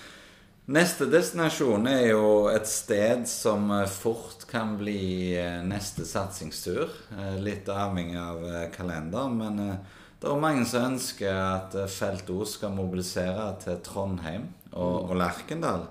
Neste 0.67 1.05
destinasjon 1.07 1.85
er 1.87 2.09
jo 2.09 2.49
et 2.51 2.67
sted 2.67 3.21
som 3.31 3.69
eh, 3.71 3.85
fort 3.87 4.41
kan 4.49 4.73
bli 4.75 5.31
eh, 5.39 5.61
neste 5.63 6.03
satsingstur. 6.03 6.89
Eh, 7.15 7.37
Litt 7.39 7.69
avhengig 7.71 8.17
av 8.19 8.41
kalender. 8.73 9.29
Men 9.31 9.61
det 9.63 10.27
er 10.27 10.41
mange 10.43 10.65
som 10.67 10.89
ønsker 10.89 11.31
at 11.31 11.77
Felt 11.93 12.27
O 12.35 12.43
skal 12.43 12.73
mobilisere 12.75 13.45
til 13.61 13.79
Trondheim 13.85 14.49
og, 14.73 15.07
og 15.07 15.13
Lerkendal. 15.21 15.85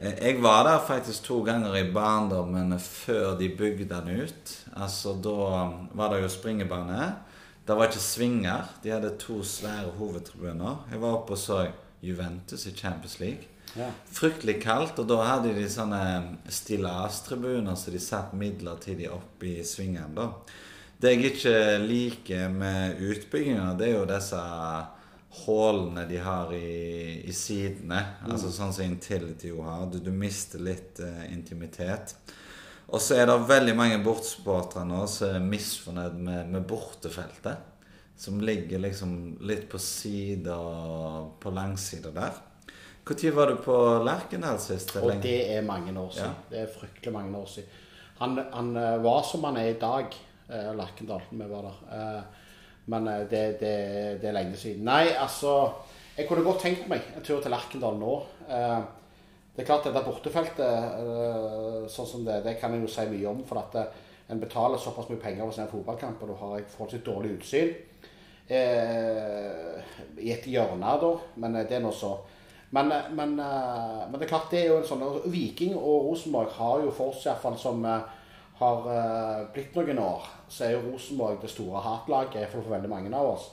Jeg 0.00 0.40
var 0.42 0.64
der 0.66 0.82
faktisk 0.88 1.28
to 1.28 1.36
ganger 1.46 1.76
i 1.78 1.84
barndommen 1.94 2.72
før 2.82 3.36
de 3.38 3.46
bygde 3.54 3.86
den 3.92 4.24
ut. 4.24 4.54
Altså 4.74 5.12
Da 5.22 5.36
var 5.94 6.10
det 6.10 6.24
jo 6.24 6.32
springebane. 6.34 7.12
Det 7.62 7.78
var 7.78 7.86
ikke 7.86 8.02
svinger. 8.02 8.74
De 8.82 8.90
hadde 8.90 9.12
to 9.22 9.38
svære 9.46 9.92
hovedtribuner. 10.00 10.82
Jeg 10.90 11.02
var 11.04 11.20
oppe 11.20 11.36
og 11.36 11.42
så 11.44 11.60
Juventus 12.00 12.66
i 12.66 12.74
Champions 12.76 13.18
League. 13.20 13.48
Ja. 13.78 13.90
Fryktelig 14.10 14.58
kaldt, 14.64 14.98
og 14.98 15.06
da 15.10 15.20
hadde 15.28 15.54
de 15.54 15.66
sånne 15.70 16.02
stillastribuner 16.50 17.78
så 17.78 17.92
de 17.94 18.00
satt 18.02 18.34
midlertidig 18.34 19.10
opp 19.12 19.44
i 19.46 19.60
svingene. 19.66 20.10
da. 20.16 20.30
Det 21.00 21.14
jeg 21.14 21.30
ikke 21.30 21.54
liker 21.80 22.50
med 22.52 22.98
utbygginga, 23.00 23.70
det 23.78 23.86
er 23.88 23.94
jo 23.94 24.08
disse 24.10 24.40
hullene 25.46 26.04
de 26.10 26.18
har 26.20 26.50
i, 26.52 27.22
i 27.24 27.32
sidene. 27.32 28.02
Altså 28.26 28.50
sånn 28.52 28.74
som 28.74 28.84
Intility 28.84 29.52
jo 29.52 29.62
har. 29.64 29.86
Du, 29.88 30.00
du 30.02 30.10
mister 30.12 30.60
litt 30.60 31.00
uh, 31.00 31.24
intimitet. 31.32 32.16
Og 32.90 33.00
så 33.00 33.20
er 33.20 33.30
det 33.30 33.38
veldig 33.48 33.76
mange 33.78 34.00
bortsportere 34.02 34.82
nå 34.84 35.04
som 35.08 35.36
er 35.38 35.46
misfornøyd 35.46 36.18
med, 36.18 36.50
med 36.50 36.66
bortefeltet. 36.68 37.69
Som 38.20 38.40
ligger 38.44 38.82
liksom 38.82 39.12
litt 39.48 39.64
på 39.72 39.78
sida 39.80 40.56
på 41.40 41.52
langsida 41.56 42.10
der. 42.12 42.34
Når 43.10 43.30
var 43.32 43.48
du 43.48 43.56
på 43.64 43.76
Lerkendal 44.04 44.58
sist? 44.60 44.92
Og 45.00 45.22
det 45.22 45.38
er 45.54 45.64
mange 45.64 45.94
år 45.96 46.10
siden. 46.12 46.34
Ja. 46.36 46.50
Det 46.50 46.60
er 46.60 46.74
fryktelig 46.74 47.14
mange 47.14 47.38
år 47.38 47.48
siden. 47.48 47.78
Han, 48.20 48.36
han 48.52 48.76
eh, 48.76 48.98
var 49.02 49.24
som 49.24 49.46
han 49.48 49.56
er 49.56 49.70
i 49.72 49.78
dag, 49.80 50.12
eh, 50.52 50.68
Lerkendal, 50.76 51.24
vi 51.30 51.48
var 51.48 51.70
der. 51.70 51.80
Eh, 51.96 52.44
men 52.92 53.08
det, 53.30 53.42
det, 53.62 53.74
det 54.20 54.28
er 54.28 54.36
lenge 54.36 54.60
siden. 54.60 54.84
Nei, 54.84 55.14
altså 55.16 55.72
Jeg 56.18 56.28
kunne 56.28 56.44
godt 56.44 56.60
tenkt 56.60 56.88
meg 56.90 57.06
en 57.16 57.24
tur 57.24 57.40
til 57.40 57.54
Lerkendal 57.54 57.96
nå. 57.96 58.14
Eh, 58.52 58.80
det 59.56 59.64
er 59.64 59.68
klart 59.72 59.88
dette 59.88 60.04
bortefeltet, 60.04 61.88
sånn 61.90 62.06
som 62.06 62.24
det, 62.24 62.42
det 62.44 62.58
kan 62.60 62.76
jeg 62.76 62.84
jo 62.84 62.92
si 62.92 63.08
mye 63.10 63.32
om. 63.32 63.40
For 63.48 63.64
at 63.64 63.80
en 64.30 64.40
betaler 64.40 64.78
såpass 64.78 65.08
mye 65.08 65.20
penger 65.20 65.42
for 65.42 65.54
å 65.54 65.56
se 65.56 65.64
en 65.64 65.72
fotballkamp, 65.72 66.20
og 66.20 66.30
du 66.30 66.36
har 66.44 66.68
forholdsvis 66.76 67.08
dårlig 67.08 67.38
utsyn. 67.40 67.72
Eh, 68.50 69.80
I 70.18 70.32
et 70.34 70.46
hjørne, 70.50 70.94
da. 71.02 71.10
Men 71.42 71.56
eh, 71.56 71.66
det 71.68 71.78
er 71.78 71.84
nå 71.84 71.92
så. 71.94 72.16
Men, 72.74 72.90
eh, 72.92 73.10
men, 73.14 73.36
men 73.38 74.16
det 74.16 74.26
er 74.26 74.32
klart 74.32 74.50
det 74.50 74.64
er 74.64 74.72
jo 74.72 74.80
en 74.80 74.88
sånn 74.88 75.04
Viking 75.30 75.76
og 75.78 76.10
Rosenborg 76.10 76.50
har 76.58 76.82
jo 76.84 76.90
for 76.94 77.14
oss 77.14 77.26
iallfall 77.28 77.58
som 77.60 77.86
har 78.60 78.90
blitt 79.54 79.76
noen 79.78 80.02
år, 80.02 80.26
så 80.52 80.66
er 80.66 80.74
jo 80.74 80.90
Rosenborg 80.90 81.38
det 81.40 81.48
store 81.48 81.80
hatlaget 81.80 82.50
for 82.52 82.66
veldig 82.68 82.90
mange 82.92 83.12
av 83.16 83.30
oss. 83.30 83.46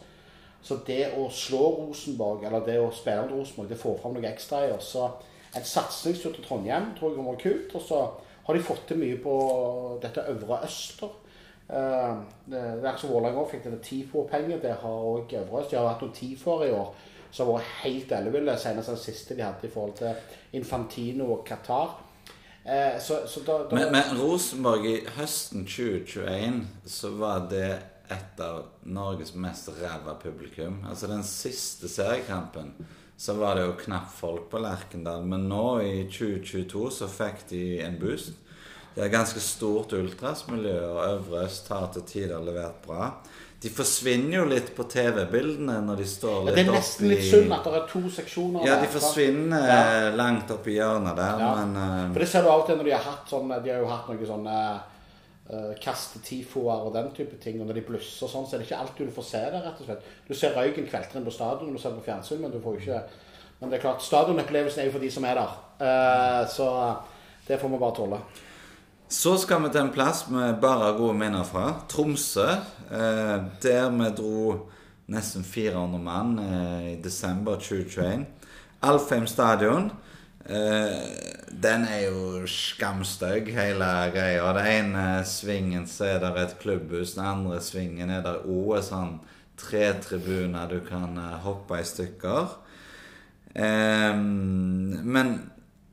Så 0.68 0.82
det 0.88 1.14
å 1.16 1.30
slå 1.32 1.62
Rosenborg, 1.78 2.44
eller 2.44 2.66
det 2.66 2.76
å 2.82 2.90
spille 2.92 3.24
mot 3.24 3.38
Rosenborg, 3.38 3.70
det 3.72 3.80
får 3.80 4.02
fram 4.02 4.18
noe 4.18 4.28
ekstra 4.28 4.66
i 4.66 4.74
oss. 4.76 4.90
Så 4.98 5.06
en 5.56 5.64
satsingstur 5.64 6.34
til 6.36 6.44
Trondheim 6.44 6.90
tror 6.98 7.14
jeg 7.14 7.20
kommer 7.22 7.40
kult. 7.40 7.76
Og 7.78 7.86
så 7.88 8.02
har 8.48 8.58
de 8.58 8.66
fått 8.66 8.84
til 8.90 9.00
mye 9.00 9.20
på 9.24 9.36
dette 10.04 10.26
øvre 10.34 10.60
øster. 10.68 11.14
Er 11.68 12.98
som 12.98 13.12
Vålerenga 13.12 13.44
fikk 13.52 13.66
dette 13.68 13.84
TIFO-penger. 13.84 14.62
Det 14.64 14.76
har 14.82 15.06
òg 15.12 15.34
Øvreøst. 15.42 15.72
De 15.72 15.80
har 15.80 15.90
hatt 15.92 16.04
noen 16.06 16.16
TIFO-er 16.16 16.70
i 16.70 16.76
år 16.78 16.94
som 17.32 17.50
har 17.50 17.58
vært 17.60 17.74
helt 17.84 18.14
elleville. 18.16 18.58
Senest 18.60 18.94
den 18.94 19.02
siste 19.02 19.36
de 19.36 19.46
hadde 19.46 19.68
i 19.68 19.74
forhold 19.74 19.98
til 20.00 20.58
Infantino 20.58 21.32
og 21.36 21.44
Qatar. 21.48 21.98
Uh, 22.68 22.98
så, 23.00 23.22
så 23.28 23.44
da, 23.48 23.62
da 23.70 23.76
Men, 23.76 23.92
men 23.96 24.18
Rosenborg 24.20 24.88
i 24.88 24.96
høsten 25.16 25.64
2021 25.68 26.66
så 26.92 27.14
var 27.16 27.46
det 27.52 27.70
et 28.12 28.42
av 28.44 28.66
Norges 28.88 29.34
mest 29.36 29.70
ræva 29.80 30.16
publikum. 30.20 30.82
Altså 30.90 31.08
den 31.08 31.24
siste 31.28 31.92
seriekampen 31.92 32.74
så 33.18 33.34
var 33.34 33.56
det 33.58 33.66
jo 33.66 33.78
knapt 33.82 34.14
folk 34.14 34.50
på 34.52 34.60
Lerkendal. 34.62 35.24
Men 35.26 35.48
nå 35.50 35.80
i 35.84 35.96
2022 36.12 36.92
så 37.00 37.10
fikk 37.12 37.48
de 37.50 37.64
en 37.84 37.98
boost. 38.00 38.36
Det 38.98 39.04
er 39.06 39.12
ganske 39.14 39.40
stort 39.46 39.92
ultrasmiljø, 39.94 40.78
og 40.90 41.04
Øvre 41.06 41.44
Øst 41.46 41.68
har 41.70 41.92
til 41.94 42.02
tider 42.10 42.42
levert 42.42 42.80
bra. 42.82 43.12
De 43.62 43.70
forsvinner 43.74 44.38
jo 44.40 44.46
litt 44.50 44.72
på 44.78 44.84
TV-bildene 44.90 45.76
når 45.86 46.00
de 46.02 46.06
står 46.10 46.48
Ja, 46.50 46.56
det 46.56 46.64
er 46.64 46.72
nesten 46.74 47.08
litt 47.10 47.20
oppi- 47.24 47.30
synd 47.32 47.54
at 47.54 47.64
det 47.66 47.74
er 47.78 47.86
to 47.92 48.02
seksjoner. 48.16 48.66
Ja, 48.66 48.76
de 48.82 48.88
forsvinner 48.94 49.64
Ja. 49.68 49.78
eh, 50.10 50.16
langt 50.18 50.50
oppi 50.54 50.76
hjørnet 50.78 51.16
der, 51.18 51.40
Ja. 51.42 51.54
men 51.66 51.76
eh, 51.78 52.14
For 52.14 52.20
det 52.20 52.28
ser 52.30 52.42
du 52.42 52.50
av 52.50 52.62
og 52.62 52.66
til 52.68 52.78
når 52.78 52.84
de 52.86 52.92
har 52.98 53.06
hatt 53.06 53.30
sånn 53.30 53.64
De 53.64 53.70
har 53.72 53.80
jo 53.80 53.88
hatt 53.88 54.08
noen 54.10 54.28
sånne 54.28 54.58
uh, 55.50 55.74
kastetifoer 55.82 56.88
og 56.88 56.94
den 56.94 57.12
type 57.16 57.38
ting. 57.42 57.62
Og 57.62 57.68
når 57.68 57.74
de 57.76 57.82
blusser 57.88 58.26
og 58.26 58.32
sånn, 58.34 58.48
så 58.50 58.56
er 58.56 58.60
det 58.60 58.68
ikke 58.68 58.82
alltid 58.82 59.08
du 59.08 59.14
får 59.16 59.24
se 59.30 59.38
det, 59.38 59.62
rett 59.64 59.80
og 59.80 59.86
slett. 59.88 60.02
Du 60.28 60.34
ser 60.34 60.54
røyken 60.58 60.90
kveltre 60.90 61.16
inn 61.22 61.26
på 61.26 61.32
stadion 61.32 61.72
du 61.72 61.80
ser 61.80 61.94
det 61.94 62.02
på 62.04 62.10
fjernsyn, 62.12 62.42
men 62.42 62.52
du 62.52 62.60
får 62.60 62.74
jo 62.76 62.80
ikke 62.82 63.04
Men 63.60 63.70
det 63.72 63.78
er 63.80 63.82
klart, 63.90 64.02
stadionopplevelsen 64.06 64.80
er 64.82 64.86
jo 64.86 64.92
for 64.92 65.00
de 65.00 65.10
som 65.10 65.24
er 65.26 65.34
der. 65.36 65.54
Uh, 65.82 66.44
så 66.48 66.98
det 67.48 67.60
får 67.60 67.70
vi 67.70 67.78
bare 67.78 67.96
tåle. 67.96 68.20
Så 69.10 69.38
skal 69.40 69.62
vi 69.64 69.70
til 69.72 69.86
en 69.86 69.94
plass 69.96 70.26
med 70.28 70.58
bare 70.60 70.90
gode 70.98 71.14
minner 71.16 71.46
fra. 71.48 71.70
Tromsø. 71.88 72.50
Eh, 72.92 73.38
der 73.64 73.88
vi 73.96 74.10
dro 74.18 74.68
nesten 75.08 75.44
400 75.48 76.02
mann 76.04 76.40
eh, 76.40 76.92
i 76.92 76.96
desember 77.04 77.56
2021. 77.56 78.26
Alfheim 78.84 79.28
stadion. 79.28 79.92
Eh, 80.44 81.08
den 81.64 81.88
er 81.88 82.04
jo 82.10 82.44
skamstygg, 82.52 83.54
hele 83.56 83.88
greia. 84.12 84.52
Den 84.60 84.68
ene 84.76 85.08
svingen 85.24 85.88
så 85.88 86.12
er 86.12 86.20
det 86.20 86.36
et 86.44 86.60
klubbhus, 86.60 87.16
den 87.16 87.26
andre 87.26 87.64
svingen 87.64 88.12
er 88.12 88.28
det 88.28 88.42
òg 88.44 88.82
sånn 88.84 89.22
tre 89.58 89.94
tribuner 90.04 90.68
du 90.68 90.82
kan 90.84 91.16
eh, 91.16 91.36
hoppe 91.48 91.80
i 91.80 91.88
stykker. 91.88 92.58
Eh, 93.56 94.16
men 94.20 95.38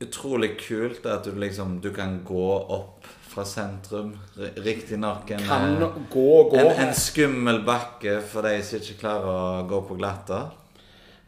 utrolig 0.00 0.56
kult 0.60 1.06
at 1.06 1.24
du 1.24 1.34
liksom 1.38 1.80
Du 1.80 1.92
kan 1.94 2.20
gå 2.24 2.48
opp 2.58 3.06
fra 3.34 3.44
sentrum. 3.44 4.18
Riktignok 4.56 5.30
en, 5.30 5.40
eh, 5.82 5.88
gå, 6.10 6.50
gå. 6.50 6.58
en, 6.58 6.88
en 6.88 6.94
skummel 6.94 7.64
bakke 7.66 8.20
for 8.22 8.46
de 8.46 8.60
som 8.62 8.78
ikke 8.78 9.00
klarer 9.00 9.26
å 9.26 9.64
gå 9.66 9.80
på 9.88 9.96
glatta. 9.98 10.44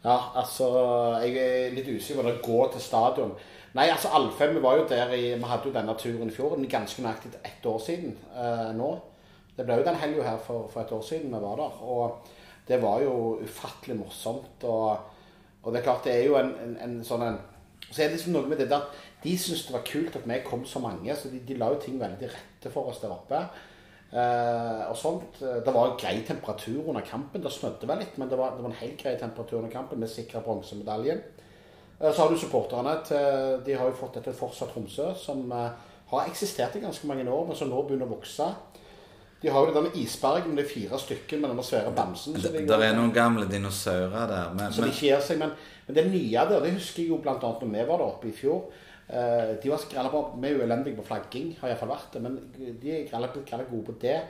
Ja, 0.05 0.15
altså 0.39 0.69
Jeg 1.25 1.35
er 1.41 1.75
litt 1.75 1.89
usikker 1.89 2.21
på 2.21 2.29
det. 2.29 2.37
Gå 2.45 2.61
til 2.71 2.83
stadion. 2.85 3.35
Nei, 3.75 3.89
altså 3.91 4.13
Alfheim 4.15 4.55
vi 4.55 4.63
var 4.63 4.79
jo 4.79 4.87
der 4.89 5.11
i 5.17 5.35
Vi 5.35 5.51
hadde 5.51 5.67
jo 5.67 5.75
denne 5.75 5.97
turen 5.99 6.31
i 6.31 6.33
fjor. 6.37 6.55
Ganske 6.71 7.03
nøyaktig 7.03 7.33
ett 7.43 7.65
år 7.67 7.83
siden 7.83 8.15
eh, 8.31 8.71
nå. 8.77 8.93
Det 9.57 9.65
ble 9.65 9.79
jo 9.81 9.85
den 9.89 9.99
helga 9.99 10.23
her 10.29 10.39
for, 10.39 10.69
for 10.71 10.85
et 10.85 10.95
år 10.95 11.03
siden 11.03 11.33
vi 11.33 11.43
var 11.43 11.59
der. 11.59 11.83
Og 11.83 12.33
det 12.67 12.79
var 12.81 13.03
jo 13.03 13.37
ufattelig 13.43 13.99
morsomt. 13.99 14.63
Og, 14.63 14.97
og 15.63 15.73
det 15.73 15.81
er 15.81 15.87
klart, 15.89 16.07
det 16.07 16.15
er 16.15 16.25
jo 16.29 16.39
en, 16.39 16.55
en, 16.63 16.75
en 16.87 16.97
sånn 17.03 17.27
en 17.27 17.39
Så 17.87 18.01
er 18.01 18.09
det 18.09 18.17
liksom 18.17 18.35
noe 18.35 18.49
med 18.49 18.59
det 18.59 18.69
der 18.71 18.83
De 19.23 19.33
syntes 19.39 19.65
det 19.67 19.73
var 19.73 19.85
kult 19.87 20.15
at 20.19 20.27
vi 20.27 20.43
kom 20.45 20.65
så 20.65 20.79
mange, 20.83 21.15
så 21.15 21.31
de, 21.31 21.39
de 21.47 21.57
la 21.57 21.71
jo 21.73 21.79
ting 21.81 21.97
veldig 21.99 22.29
rette 22.29 22.71
for 22.73 22.91
oss 22.91 22.99
der 23.01 23.13
oppe. 23.15 23.39
Eh, 24.07 24.83
og 24.87 24.95
sånt. 24.95 25.39
Det 25.41 25.73
var 25.73 25.97
grei 25.99 26.21
temperatur 26.27 26.85
under 26.89 27.01
kampen. 27.01 27.43
Det 27.43 27.51
snødde 27.51 27.89
vel 27.89 28.03
litt, 28.03 28.15
men 28.17 28.29
det 28.29 28.37
var, 28.39 28.55
det 28.55 28.63
var 28.63 28.71
en 28.71 28.81
helt 28.83 29.01
grei 29.01 29.17
temperatur 29.19 29.59
under 29.59 29.73
kampen. 29.73 30.01
Vi 30.03 30.11
sikra 30.11 30.43
bronsemedaljen. 30.45 31.23
Eh, 31.99 32.11
så 32.11 32.21
har 32.21 32.31
du 32.31 32.37
supporterne 32.39 32.95
til 33.07 33.61
De 33.65 33.75
har 33.75 33.89
jo 33.89 33.99
fått 33.99 34.19
dette 34.19 34.35
fortsatt 34.37 34.71
Tromsø, 34.73 35.11
som 35.17 35.51
eh, 35.51 35.71
har 36.11 36.29
eksistert 36.29 36.77
i 36.77 36.83
ganske 36.85 37.07
mange 37.07 37.27
år, 37.27 37.47
men 37.47 37.57
som 37.57 37.71
nå 37.71 37.81
begynner 37.83 38.07
å 38.07 38.15
vokse. 38.15 38.47
De 39.41 39.49
har 39.53 39.67
jo 39.67 39.73
det 39.83 39.91
isbergen 40.01 40.49
med 40.55 40.63
de 40.63 40.69
fire 40.69 40.97
stykker 40.99 41.37
med 41.39 41.49
denne 41.51 41.63
svære 41.63 41.91
bamsen. 41.93 42.33
Det 42.33 42.65
går- 42.67 42.83
er 42.87 42.95
noen 42.97 43.13
gamle 43.13 43.45
dinosaurer 43.51 44.27
der. 44.27 44.53
Men, 44.57 44.71
så 44.73 44.81
de 44.81 44.91
gir 44.91 45.19
seg, 45.21 45.37
men, 45.37 45.51
men 45.87 45.95
det 45.95 46.05
nye 46.11 46.31
der, 46.49 46.59
det 46.63 46.73
husker 46.73 47.03
jeg 47.03 47.09
jo 47.11 47.21
annet 47.21 47.61
når 47.61 47.71
vi 47.75 47.83
var 47.87 47.97
der 48.01 48.05
oppe 48.07 48.27
i 48.27 48.31
fjor. 48.31 48.63
Eh, 49.09 49.53
de 49.63 49.69
var 49.69 49.77
grella 49.91 50.09
på, 50.09 50.23
Vi 50.41 50.47
er 50.49 50.57
jo 50.57 50.63
elendige 50.65 50.95
på 50.97 51.05
flagging, 51.05 51.55
har 51.61 51.69
iallfall 51.69 51.89
vært 51.93 52.13
det, 52.13 52.21
men 52.21 52.39
de 52.81 52.91
er 52.91 53.07
grella 53.07 53.29
gode 53.69 53.85
på 53.85 53.99
det. 54.01 54.21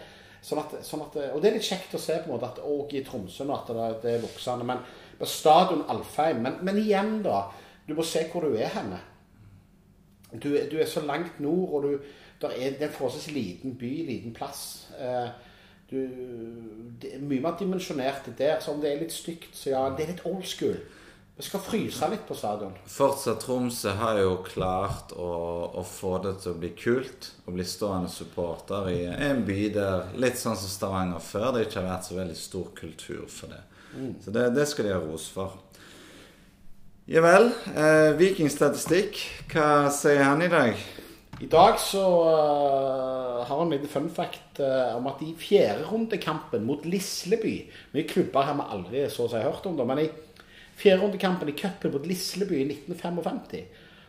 Sånn 0.41 0.59
at, 0.59 0.75
sånn 0.85 1.01
at, 1.01 1.15
og 1.33 1.41
det 1.41 1.49
er 1.49 1.55
litt 1.57 1.63
kjekt 1.65 1.95
å 1.95 1.99
se 1.99 2.19
på 2.21 2.27
en 2.29 2.35
måte 2.35 2.45
at 2.51 2.59
òg 2.63 2.93
i 2.93 3.01
Tromsø 3.03 3.43
nå 3.47 3.55
at 3.55 3.67
det, 3.73 4.01
det 4.03 4.11
er 4.17 4.21
voksende. 4.27 4.63
Men 4.65 4.77
på 5.17 5.25
stadion 5.25 5.85
Alfheim 5.89 6.43
men, 6.43 6.59
men 6.61 6.77
igjen, 6.77 7.23
da. 7.23 7.45
Du 7.87 7.95
må 7.95 8.03
se 8.03 8.27
hvor 8.31 8.41
du 8.45 8.53
er 8.59 8.67
henne. 8.75 8.99
Du, 10.43 10.49
er- 10.57 10.69
du 10.69 10.77
er 10.77 10.85
så 10.85 10.99
langt 11.01 11.39
nord, 11.39 11.69
og 11.73 11.83
du, 11.83 11.89
der 11.89 12.01
er, 12.03 12.03
det 12.41 12.54
er 12.54 12.86
en 12.86 12.93
forholdsvis 12.93 13.34
liten 13.34 13.78
by, 13.80 13.93
liten 14.08 14.34
plass. 14.34 14.88
Eh, 15.00 15.30
du, 15.89 15.97
det 17.02 17.15
er 17.15 17.23
mye 17.23 17.41
mer 17.41 17.58
dimensjonert 17.60 18.30
der. 18.38 18.60
Så 18.62 18.76
om 18.76 18.84
det 18.84 18.91
er 18.91 19.02
litt 19.02 19.15
stygt, 19.15 19.56
så 19.56 19.71
ja, 19.71 19.84
det 19.95 20.06
er 20.06 20.13
litt 20.13 20.26
old 20.28 20.45
school. 20.45 20.78
Vi 21.38 21.45
skal 21.45 21.62
fryse 21.62 22.08
litt 22.10 22.23
på 22.26 22.34
stadion. 22.34 22.73
fortsatt 22.89 23.43
Tromsø 23.43 23.91
har 24.00 24.17
jo 24.23 24.39
klart 24.41 25.12
å, 25.13 25.30
å 25.78 25.84
få 25.86 26.15
det 26.23 26.34
til 26.41 26.56
å 26.56 26.58
bli 26.58 26.71
kult. 26.73 27.30
Å 27.45 27.54
bli 27.54 27.65
stående 27.65 28.10
supporter 28.10 28.89
i 28.89 29.04
en 29.06 29.43
by 29.45 29.67
der 29.76 30.15
Litt 30.17 30.41
sånn 30.41 30.58
som 30.58 30.71
Stavanger 30.71 31.21
før. 31.21 31.52
Det 31.54 31.67
ikke 31.67 31.84
har 31.84 31.91
vært 31.91 32.10
så 32.10 32.17
veldig 32.17 32.38
stor 32.41 32.71
kultur 32.82 33.30
for 33.30 33.54
det. 33.54 33.62
Så 34.26 34.34
det, 34.34 34.50
det 34.58 34.65
skal 34.69 34.89
de 34.89 34.95
ha 34.95 35.00
ros 35.02 35.30
for. 35.34 35.56
Ja 37.08 37.21
vel. 37.23 37.52
Eh, 37.71 38.12
Vikingstatistikk. 38.17 39.21
Hva 39.54 39.91
sier 39.93 40.26
han 40.26 40.41
i 40.43 40.50
dag? 40.52 40.88
I 41.38 41.45
dag 41.45 41.76
så 41.78 42.02
uh, 42.02 43.43
har 43.45 43.52
han 43.52 43.67
en 43.67 43.73
liten 43.76 43.91
fun 43.91 44.08
fact 44.10 44.58
uh, 44.58 44.95
om 44.97 45.06
at 45.12 45.19
i 45.21 45.36
fjerderundekampen 45.38 46.63
mot 46.65 46.86
Lisleby 46.86 47.60
Mye 47.93 48.08
klubber 48.10 48.47
har 48.47 48.58
vi 48.58 48.65
aldri 48.73 49.04
så 49.13 49.28
å 49.28 49.30
si 49.30 49.43
hørt 49.43 49.67
om, 49.69 49.76
det, 49.78 49.86
men 49.86 50.02
i 50.02 50.08
fjerderundekampen 50.82 51.52
i 51.52 51.58
cupen 51.60 51.93
mot 51.93 52.08
Lisleby 52.10 52.63
i 52.63 52.65
1955 52.71 53.67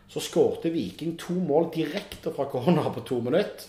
så 0.08 0.22
skårte 0.24 0.72
Viking 0.72 1.18
to 1.20 1.36
mål 1.36 1.68
direkte 1.74 2.32
fra 2.32 2.46
corner 2.48 2.88
på 2.94 3.04
to 3.04 3.20
minutter. 3.20 3.66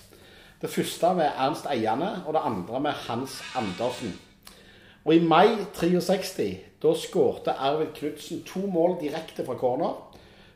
Det 0.61 0.71
første 0.71 1.11
med 1.17 1.27
Ernst 1.35 1.67
Eiane, 1.67 2.23
og 2.27 2.35
det 2.35 2.45
andre 2.47 2.79
med 2.79 3.01
Hans 3.07 3.41
Andersen. 3.59 4.13
Og 5.03 5.15
i 5.15 5.19
mai 5.19 5.65
63 5.75 6.47
da 6.79 6.93
skårte 6.95 7.57
Arvid 7.59 7.91
Knutsen 7.97 8.43
to 8.47 8.63
mål 8.71 8.95
direkte 9.01 9.43
fra 9.43 9.57
corner. 9.59 9.97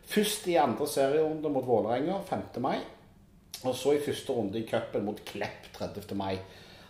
Først 0.09 0.47
i 0.51 0.57
andre 0.59 0.87
serierunde 0.87 1.49
mot 1.49 1.65
Vålerenga 1.67 2.19
5. 2.27 2.61
mai. 2.61 2.79
Og 3.63 3.75
så 3.75 3.95
i 3.95 4.01
første 4.03 4.33
runde 4.35 4.59
i 4.59 4.67
cupen 4.67 5.05
mot 5.05 5.21
Klepp 5.25 5.69
30. 5.77 6.15
mai. 6.19 6.37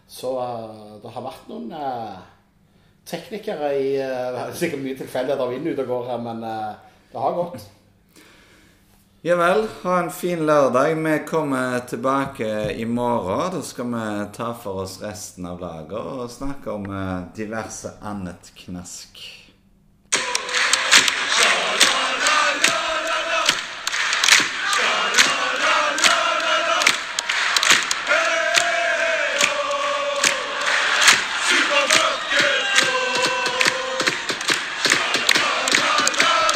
Så 0.08 0.34
eh, 0.42 0.96
det 1.04 1.12
har 1.14 1.26
vært 1.26 1.46
noen 1.52 1.70
eh, 1.78 2.18
teknikere 3.06 3.70
i 3.78 3.94
uh, 4.02 4.48
er 4.48 4.58
sikkert 4.58 4.84
mye 4.84 4.98
tilfeldigheter 4.98 5.44
av 5.44 5.54
ut 5.54 5.82
og 5.84 5.90
går 5.90 6.06
her, 6.08 6.22
men 6.24 6.44
det 6.44 7.20
har 7.20 7.36
gått. 7.36 7.66
Ja 9.24 9.36
vel. 9.40 9.68
Ha 9.84 9.98
en 10.00 10.12
fin 10.12 10.46
lørdag. 10.48 10.96
Vi 11.04 11.18
kommer 11.28 11.80
tilbake 11.88 12.72
i 12.72 12.86
morgen. 12.86 13.54
Da 13.58 13.62
skal 13.64 13.92
vi 13.92 14.08
ta 14.36 14.50
for 14.56 14.84
oss 14.84 14.98
resten 15.04 15.48
av 15.48 15.64
laget 15.64 16.00
og 16.00 16.32
snakke 16.32 16.76
om 16.76 16.90
diverse 17.36 17.96
annet 18.04 18.52
knask. 18.66 19.43